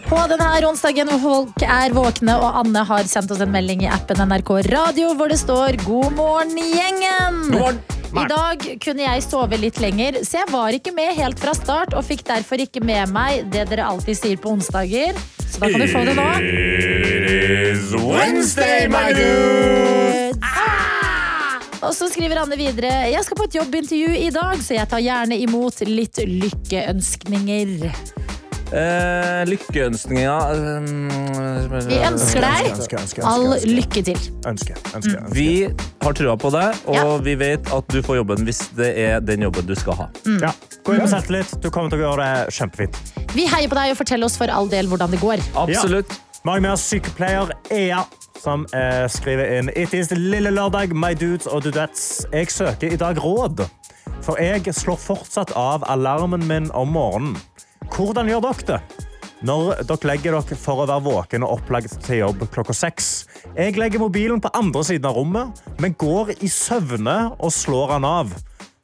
[0.08, 3.90] På denne onsdagen hvor folk er våkne, og Anne har sendt oss en melding i
[3.90, 7.50] appen NRK Radio hvor det står 'God morgen, gjengen'.
[7.50, 7.80] God morgen.
[8.14, 11.94] I dag kunne jeg sove litt lenger, så jeg var ikke med helt fra start
[11.94, 15.18] og fikk derfor ikke med meg det dere alltid sier på onsdager.
[15.42, 16.28] Så da kan du få det nå.
[18.04, 20.38] Wednesday, my dudes!
[21.84, 25.02] Og så skriver Anne videre Jeg skal på et jobbintervju i dag, så jeg tar
[25.04, 27.90] gjerne imot litt lykkeønskninger.
[28.72, 34.22] Eh, Lykkeønskninger eh, Vi ønsker deg Ønske, ønske, all ønske, all lykke til.
[34.48, 34.76] Ønske.
[35.36, 35.48] Vi
[36.02, 37.16] har trua på deg, og Ja.
[37.26, 40.08] vi vet at du får jobben hvis det er den jobben du skal ha.
[40.40, 40.52] Ja.
[40.84, 41.52] Gå inn og sett litt.
[41.60, 42.96] Du kommer til å gjøre det kjempefint.
[43.34, 45.44] Vi heier på deg og forteller oss for all del hvordan det går.
[45.54, 46.08] Absolutt.
[46.10, 46.40] Ja.
[46.44, 48.02] Mange med oss sykepleier Ea,
[48.42, 52.26] som eh, skriver inn It is lille lørdag, my dudes og dudettes.
[52.32, 53.64] Jeg søker i dag råd,
[54.20, 57.36] for jeg slår fortsatt av alarmen min om morgenen.
[57.92, 58.80] Hvordan gjør dere det?
[59.44, 63.10] Når dere legger dere for å være våken og opplagt til jobb klokka seks.
[63.58, 68.08] Jeg legger mobilen på andre siden av rommet, men går i søvne og slår den
[68.08, 68.32] av.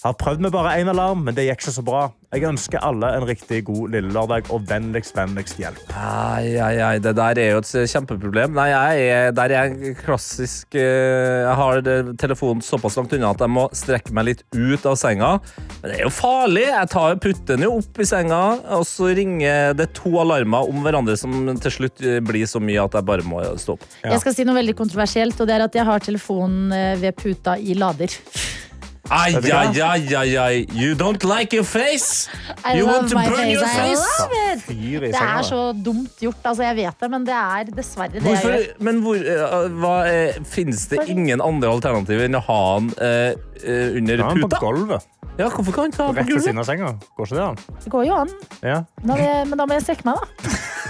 [0.05, 2.03] Har prøvd med bare én alarm, men det gikk ikke så bra.
[2.31, 5.81] Jeg ønsker alle en riktig god lille lørdag og vennligst, vennligst hjelp.
[5.99, 8.55] Ai, ai, ai, det der er jo et kjempeproblem.
[8.55, 11.83] Nei, jeg er, der er jeg klassisk eh, Jeg har
[12.23, 15.33] telefonen såpass langt unna at jeg må strekke meg litt ut av senga.
[15.81, 16.69] Men det er jo farlig.
[16.69, 18.41] Jeg tar, putter den jo opp i senga,
[18.79, 21.35] og så ringer det to alarmer om hverandre som
[21.67, 23.91] til slutt eh, blir så mye at jeg bare må stå opp.
[24.05, 24.15] Ja.
[24.15, 27.19] Jeg skal si noe veldig kontroversielt, og det er at jeg har telefonen eh, ved
[27.19, 28.15] puta i lader.
[29.11, 30.67] Ai, ai, ai, ai, ai.
[30.71, 32.29] You don't like your face?
[32.65, 33.53] I You want to burn face.
[33.57, 34.05] your I face?
[34.21, 35.03] love it.
[35.03, 38.55] Det er så dumt gjort, altså jeg vet det, men det er dessverre det Hvorfor,
[38.55, 38.77] jeg gjør.
[38.87, 43.33] men hvor, eh, hva, er, finnes det ingen andre alternativer enn å ha han eh,
[43.65, 44.63] eh, under Ja, på puta?
[44.63, 45.09] gulvet.
[45.41, 45.93] Ja, hvorfor kan han?
[45.93, 46.27] ikke ha gulvet?
[46.27, 46.95] Rett ved siden av senga.
[47.17, 47.61] Går ikke det an?
[47.85, 48.31] Det går jo an,
[48.63, 48.79] Ja.
[49.03, 50.51] da jeg, men da må jeg strekke meg, da.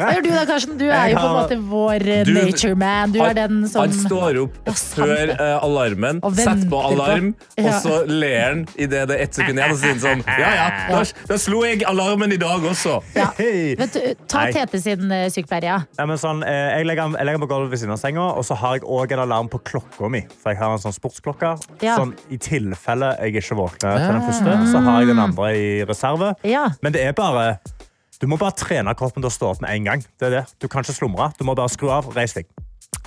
[0.00, 0.76] Hva gjør du da, Karsten?
[0.80, 3.12] Du er jo på en måte vår eh, Du- nature man.
[3.14, 6.92] Du er den som Han står opp Ja, før eh, alarmen, setter på på på-
[6.94, 7.64] alarm, Ja.
[7.66, 9.70] og så ler han idet det er ett sekund igjen.
[9.74, 13.00] Og sier sånn Ja, ja, da, da slo jeg alarmen i dag også.
[13.14, 13.28] ja.
[13.36, 14.52] Vet du, Ta Nei.
[14.52, 15.78] Tete sin uh, sykepleier, ja.
[15.98, 16.48] Ja, men sånn, uh,
[16.78, 19.12] jeg, legger, jeg legger på gulvet ved siden av senga, og så har jeg også
[19.12, 20.22] en alarm på klokka mi.
[20.42, 21.50] For jeg har en sånn sportsklokke.
[21.82, 25.84] Sånn, I tilfelle jeg ikke våkner til den første, så har jeg den andre i
[25.84, 26.34] reserve.
[26.44, 26.68] ja.
[26.82, 27.58] Men det er bare
[28.20, 30.02] Du må bare trene kroppen til å stå opp med en gang.
[30.20, 30.46] Det er det.
[30.60, 31.30] Du kan ikke slumre.
[31.38, 32.10] Du må bare skru av.
[32.14, 32.46] Reis deg.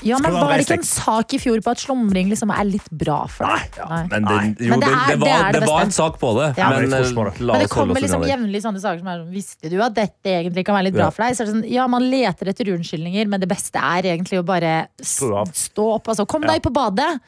[0.03, 2.87] Ja, men Var det ikke en sak i fjor på at slumring liksom er litt
[2.89, 3.77] bra for deg?
[3.77, 3.99] Nei.
[4.09, 6.31] Men, jo, Men det det, er- det, det var, er det var en sak på
[6.39, 6.47] det.
[6.57, 6.69] Ja.
[6.73, 7.41] Men, Men det.
[7.43, 10.33] la Men det kommer liksom jevnlig sånne saker som er sånn Visste du at dette
[10.33, 11.13] egentlig kan være litt bra Ja.
[11.13, 11.37] for deg?
[11.37, 14.45] Så er det sånn, ja, man leter etter unnskyldninger, men det beste er egentlig å
[14.47, 16.07] bare stå opp.
[16.09, 17.19] Altså, kom deg på badet.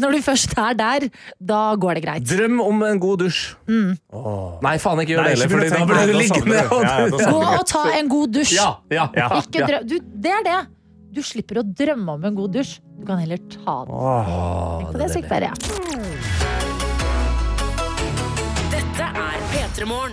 [0.00, 1.04] Når du først er der,
[1.38, 2.24] da går det greit.
[2.26, 3.42] Drøm om en god dusj.
[3.70, 3.92] Mm.
[4.64, 6.62] Nei, faen, ikke gjør det heller, da blir du liggende.
[7.30, 8.56] Gå og ta en god dusj.
[8.58, 9.06] Ja, ja.
[9.14, 9.28] Ja.
[9.38, 9.86] Ikke drøm.
[9.90, 10.60] du, det er det.
[11.14, 12.80] Du slipper å drømme om en god dusj.
[12.98, 13.94] Du kan heller ta den.
[13.94, 14.34] Åh.
[14.80, 15.54] Tenk på det, sykepleier.
[15.54, 16.43] Ja.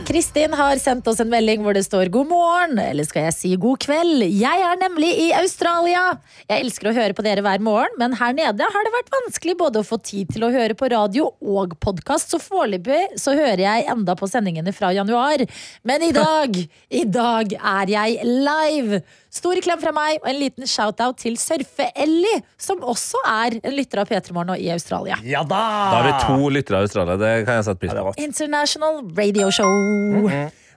[0.08, 3.52] Kristin har sendt oss en melding hvor det står 'god morgen', eller skal jeg si
[3.56, 4.26] 'god kveld'.
[4.26, 6.18] Jeg er nemlig i Australia.
[6.50, 9.58] Jeg elsker å høre på dere hver morgen, men her nede har det vært vanskelig
[9.60, 13.62] både å få tid til å høre på radio og podkast, så foreløpig så hører
[13.62, 15.46] jeg enda på sendingene fra januar.
[15.86, 16.58] Men i dag,
[16.90, 19.04] i dag er jeg live.
[19.32, 24.02] Stor klem fra meg og en liten shout-out til Surfe-Elly, som også er en lytter
[24.04, 25.16] av P3 Morgen og i Australia.
[25.24, 25.62] Ja da!
[25.88, 27.16] Da har vi to lyttere i Australia.
[27.22, 28.12] Det kan jeg sette pris på.
[28.20, 29.72] International Radio Show.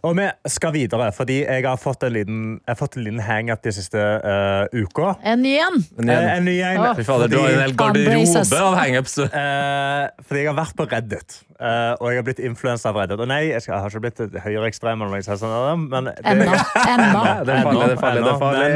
[0.05, 3.22] Og vi skal videre, fordi jeg har fått en liten, jeg har fått en liten
[3.24, 5.14] hangup de siste uh, uka.
[5.24, 5.78] En ny en.
[6.02, 6.82] Eh, en ny en.
[6.98, 9.14] Fy fader, du har en hel garderobe av hangups.
[9.16, 9.24] du.
[9.24, 13.22] Eh, fordi jeg har vært på Reddit, uh, og jeg har blitt influensa av Reddit.
[13.24, 16.52] Og nei, jeg, skal, jeg har ikke blitt høyreekstrem, eller men det, Ennå.
[16.52, 17.24] Ennå.
[17.48, 18.26] Det er farlig, det er farlig.
[18.26, 18.68] Det er farlig.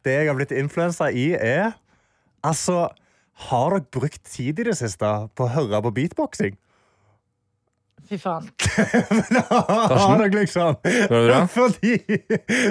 [0.00, 1.76] Det jeg har blitt influensa i, er
[2.40, 2.86] Altså,
[3.50, 6.54] har dere brukt tid i det siste på å høre på beatboxing?
[8.10, 8.48] Fy faen.
[9.50, 10.80] Har dere liksom?
[11.54, 11.92] Fordi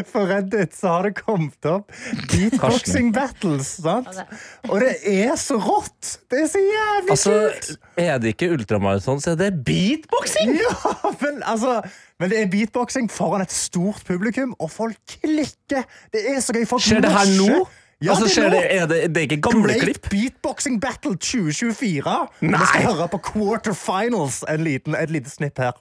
[0.09, 1.93] For Reddit så har det kommet opp
[2.27, 4.19] beatboxing battles, sant?
[4.67, 6.17] Og det er så rått!
[6.27, 7.71] Det er så jævlig Altså, kult!
[8.03, 10.57] er det ikke ultramaraton, så er det beatboxing!
[10.59, 11.79] Ja, men altså
[12.19, 15.85] men det er beatboxing foran et stort publikum, og folk klikker.
[16.11, 16.65] Det er så gøy.
[16.67, 17.61] Folk Skjer det her nå?
[18.01, 20.09] Ja, altså, det er skjer det, er det, det er ikke gamle Great klipp?
[20.09, 22.27] Beatboxing Battle 2024.
[22.41, 22.59] Nei.
[22.59, 24.43] Vi skal høre på quarterfinals.
[24.49, 25.71] En liten, et lite snipp her.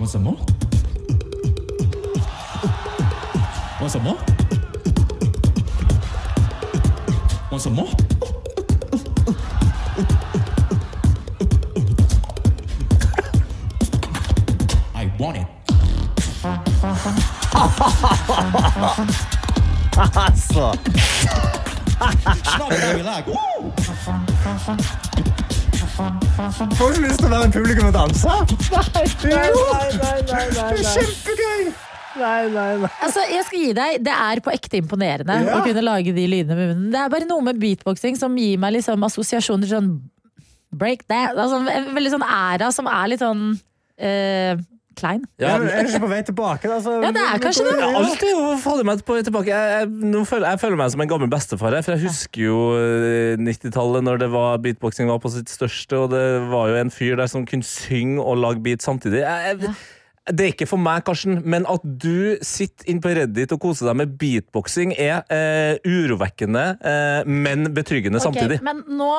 [0.00, 0.38] Want some more?
[3.80, 4.18] Want some more?
[7.50, 7.88] Want some more?
[14.94, 15.59] I want it.
[20.00, 20.70] Altså.
[26.78, 28.28] Får du lyst til å være i publikum og danse?
[28.30, 28.84] Nei,
[29.28, 29.46] nei,
[30.00, 31.70] nei, Det er kjempegøy!
[32.20, 35.58] Altså, jeg skal gi deg, Det er på ekte imponerende Ja.
[35.60, 36.90] å kunne lage de lydene med munnen.
[36.92, 39.92] Det er bare noe med beatboxing som gir meg liksom assosiasjoner til sånn
[40.72, 41.36] break that.
[41.36, 43.44] Altså, en veldig sånn æra som er litt sånn
[43.98, 44.56] eh,
[45.00, 45.26] klein.
[45.40, 46.70] Ja, er du ikke på vei tilbake?
[46.70, 46.78] da?
[46.84, 47.76] Så, Ja, det er kanskje det.
[47.80, 49.52] Ja, alltid faller meg på tilbake.
[49.52, 51.78] Jeg, jeg, nå føler, jeg føler meg som en gammel bestefar.
[51.84, 56.12] For jeg husker jo eh, 90-tallet, når det var beatboxing var på sitt største, og
[56.14, 59.24] det var jo en fyr der som kunne synge og lage beat samtidig.
[59.24, 59.74] Jeg, jeg,
[60.30, 63.88] Det er ikke for meg, Karsten, men at du sitter inn på Reddit og koser
[63.90, 68.60] deg med beatboxing, er eh, urovekkende, eh, men betryggende okay, samtidig.
[68.66, 69.10] Men nå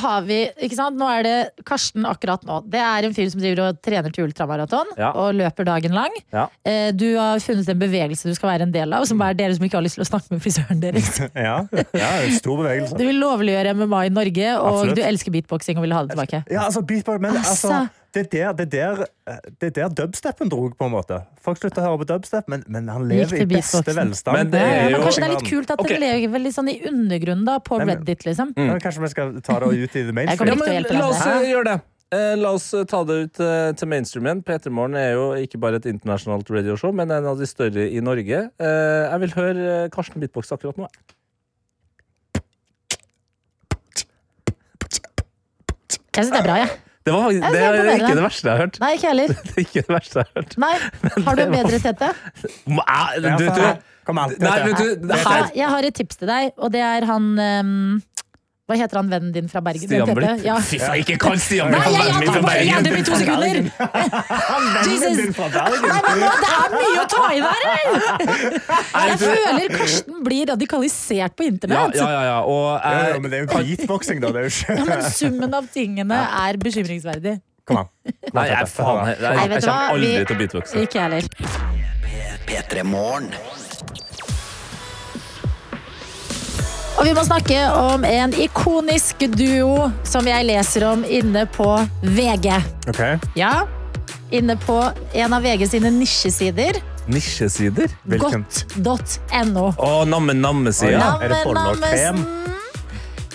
[0.00, 0.96] har vi, ikke sant?
[0.98, 2.60] Nå er det Karsten akkurat nå.
[2.70, 5.10] Det er en fyr som driver og trener til ultramaraton Ja.
[5.12, 6.10] og løper dagen lang.
[6.32, 6.46] Ja.
[6.64, 9.54] Eh, Du har funnet en bevegelse du skal være en del av, som er dere
[9.56, 11.20] som ikke har lyst til å snakke med frisøren deres.
[11.34, 11.64] Ja,
[11.94, 12.96] ja stor bevegelse.
[12.98, 14.96] Du vil lovliggjøre MMA i Norge, og Absolutt.
[14.96, 16.44] du elsker beatboxing og vil ha det tilbake.
[16.50, 17.88] Ja, altså, beatbox, men altså, Altså.
[18.14, 21.22] Det, er der, det, er der, det er der dubstepen drog, på en måte.
[21.42, 24.36] Folk slutter å høre på dubstep, men, men han lever i beste velstand.
[24.36, 25.96] Men det Ja, er men kanskje det er litt kult at okay.
[25.96, 28.52] det lever litt sånn i undergrunnen da, på Reddit, liksom.
[28.58, 30.60] Ja, Kanskje vi skal ta det ut i the mainstream?
[30.68, 31.78] Ja, la oss eh, gjøre det.
[32.12, 34.44] Eh, la oss eh, ta det ut til til igjen.
[34.44, 38.04] P3 Morgen er jo ikke bare et internasjonalt radioshow, men en av de større i
[38.04, 38.44] Norge.
[38.60, 40.90] Eh, jeg vil høre Karsten Bitbox akkurat nå.
[46.12, 46.74] Jeg syns det er bra, jeg.
[47.02, 48.78] Det, var, det er ikke det verste jeg har hørt.
[48.82, 49.32] Nei, ikke heller.
[49.32, 50.58] Det er ikke det verste jeg har hørt.
[50.62, 50.74] Nei.
[51.26, 52.12] Har du en bedre tete?
[52.42, 53.64] Du, du,
[54.06, 54.86] kommer alt nei, dette.
[55.02, 58.00] du, her jeg har et tips til deg, og det er han ehm,
[58.72, 59.84] Hva heter han vennen din fra Bergen?
[59.84, 60.08] Stian?
[60.16, 60.40] Blipp.
[60.46, 60.54] Ja.
[60.64, 62.80] Fy faen, ikke kall Stian Nei, Blipp for jeg, tar bare Bergen!
[62.86, 63.54] det i to sekunder!
[64.88, 65.12] Jesus.
[65.12, 67.60] Nei, men nå, det er mye å ta i der!
[68.94, 71.98] Nei, Jeg føler Karsten blir radikalisert på internett.
[72.00, 72.38] ja, ja, ja.
[72.48, 74.32] Og Ja, ja, men det er jo beatboxing, da.
[74.32, 76.16] Det er jo Ja, men summen av tingene
[76.46, 77.36] er bekymringsverdig.
[77.68, 77.92] Kom an.
[78.32, 80.72] Nei, jeg, faen, jeg, jeg, jeg, jeg kommer aldri til å beatboxe.
[80.88, 81.24] Ikke jeg heller.
[87.02, 91.66] Og vi må snakke om en ikonisk duo som jeg leser om inne på
[92.06, 92.46] VG.
[92.92, 93.00] Ok.
[93.34, 93.64] Ja,
[94.30, 94.76] inne på
[95.18, 96.78] en av VG sine nisjesider.
[97.10, 97.90] Nisjesider?
[98.06, 99.64] Godt.no.
[99.74, 100.94] Å, namme-namme-sida.
[100.94, 101.10] Ja.
[101.26, 102.22] Er det boller og krem?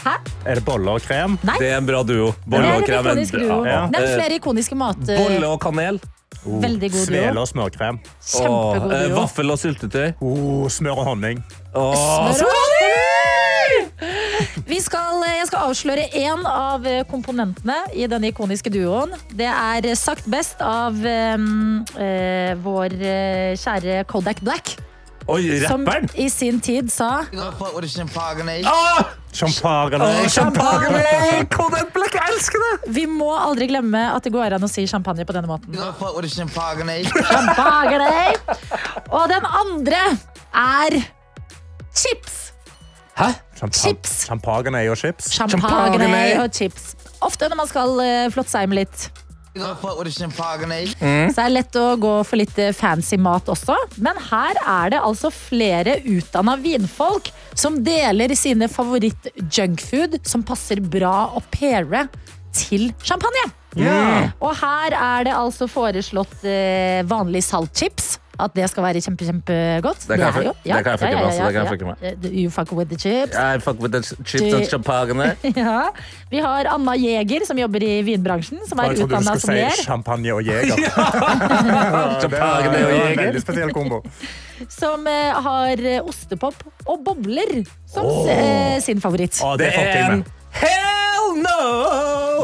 [0.07, 0.13] Hæ?
[0.47, 1.36] Er det boller og krem?
[1.43, 1.57] Nei.
[1.59, 2.30] Det er en bra duo.
[2.47, 3.09] Bolle og krem.
[3.11, 3.57] en duo.
[3.68, 3.82] ja.
[3.91, 5.20] Det er Eh, flere ikoniske mater.
[5.20, 5.99] Bolle og kanel.
[6.47, 7.43] Veldig god Svele duo.
[7.43, 7.99] og smørkrem.
[8.24, 9.20] Kjempegod eh, duo.
[9.20, 10.13] Vaffel og syltetøy.
[10.24, 11.43] Oh, smør og honning.
[11.76, 12.93] Oh, Smør og Vi
[14.88, 19.15] skal, eh, jeg skal avsløre én av eh, komponentene i denne ikoniske duoen.
[19.38, 22.95] Det er sagt best av um, uh, vår
[23.59, 24.78] kjære Kodak Black.
[25.28, 25.84] Oi, Som
[26.15, 27.26] i sin tid sa
[28.63, 29.09] Ah!
[29.36, 29.99] Champagne!
[31.51, 32.93] Kodak Black, jeg elsker det!
[32.95, 35.76] Vi må aldri glemme at det går an å si champagne på denne måten.
[36.32, 37.01] Champagne.
[37.11, 38.07] Champagne!
[39.11, 40.05] Og den andre
[40.63, 41.01] er
[41.91, 42.39] chips.
[43.20, 43.34] Hæ?
[43.58, 44.26] Chips.
[44.28, 45.32] Champagne og chips.
[45.34, 46.41] Champagne Champagne.
[46.43, 46.91] og chips.
[47.26, 49.08] Ofte når man skal uh, flottseime litt.
[51.01, 51.32] Mm.
[51.32, 53.74] Så det er lett å gå for litt eh, fancy mat også.
[54.03, 61.32] Men her er det altså flere utdanna vinfolk som deler sine favoritt-junkfood som passer bra
[61.34, 62.05] å paire
[62.53, 63.47] til champagne.
[64.41, 68.18] Og her er det altså foreslått eh, vanlig saltchips.
[68.39, 70.03] At det skal være kjempe, kjempegodt.
[70.07, 72.11] Det kan jeg det kan jeg fucke med, Ja, ja, ja.
[72.11, 73.33] Eh, You fuck with the chips.
[73.33, 75.35] I fuck with the chips and champagne.
[75.57, 75.89] Ja.
[76.29, 78.59] Vi har Anna Jæger, som jobber i vinbransjen.
[78.69, 80.77] Som er Jeg trodde du utdanna skulle si champagne og jeger.
[82.21, 83.23] Champagne og jeger.
[83.23, 84.03] Veldig spesiell kombo.
[84.79, 89.38] Som eh, har eh, ostepop og bobler som eh, sin favoritt.
[89.45, 90.23] Oh, Det det er.
[90.62, 91.58] Hell no!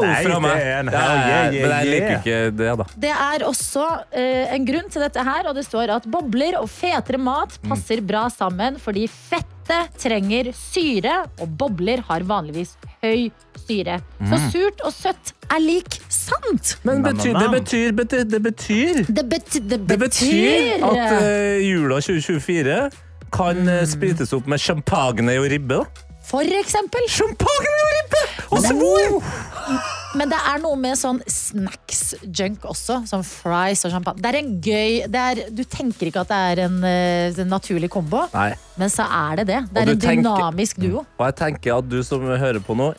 [0.04, 0.54] Nei, fra meg.
[0.58, 2.86] det er en hell yeah, Men jeg liker ikke det, da.
[3.06, 6.68] Det er også uh, en grunn til dette her, og det står at bobler og
[6.72, 13.30] fetere mat passer bra sammen fordi fettet trenger syre, og bobler har vanligvis høy
[13.64, 14.00] syre.
[14.20, 14.50] Så Mm.
[14.52, 16.74] surt og søtt er lik sant.
[16.84, 21.64] Men betyr, det betyr, betyr, det betyr Det, bety det Det betyr betyr at uh,
[21.64, 22.78] jula 2024
[23.34, 23.68] kan Mm.
[23.68, 25.80] eh, sprites opp med champagne og ribbe.
[25.80, 26.10] da.
[26.24, 27.04] For eksempel.
[27.12, 28.22] Champagne og ribbe!
[28.54, 29.18] Og svor!
[30.14, 34.22] Men det er noe med sånn snacks-junk også, som fries og champagne.
[34.22, 37.50] Det er en gøy det er, Du tenker ikke at det er en, eh, en
[37.50, 38.52] naturlig kombo, Nei.
[38.78, 39.60] men så er det det.
[39.72, 41.02] Det er en tenker- dynamisk duo.
[41.18, 42.92] Og jeg tenker at du som hører på nå,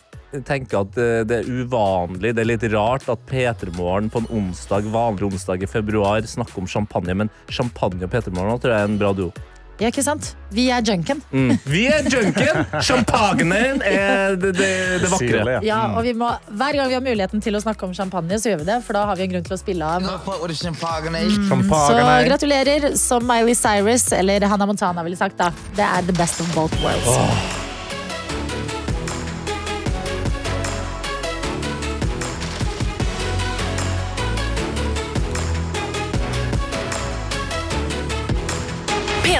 [0.43, 4.27] tenker at eh, det er uvanlig, det er litt rart at P3 Morgen på en
[4.41, 8.81] onsdag, vanlig onsdag i februar snakker om champagne, men champagne og P3 Morgen tror jeg
[8.81, 9.31] er en bra duo.
[9.75, 10.29] Ja, ikke sant?
[10.55, 11.19] Vi er junken.
[11.35, 11.57] Mm.
[11.67, 12.61] Vi er junken!
[12.87, 14.69] Champagnen er det, det,
[15.03, 15.41] det vakre.
[15.41, 15.63] Det, ja.
[15.67, 18.63] ja, og må, hver gang vi har muligheten til å snakke om champagne, så gjør
[18.63, 18.79] vi det.
[18.87, 20.05] For da har vi en grunn til å spille av.
[20.05, 21.67] Mm.
[21.67, 21.99] Så
[22.29, 25.51] gratulerer som Miley Cyrus, eller Hannah Montana ville sagt, da.
[25.75, 27.11] Det er the best of both worlds.
[27.11, 27.64] Oh.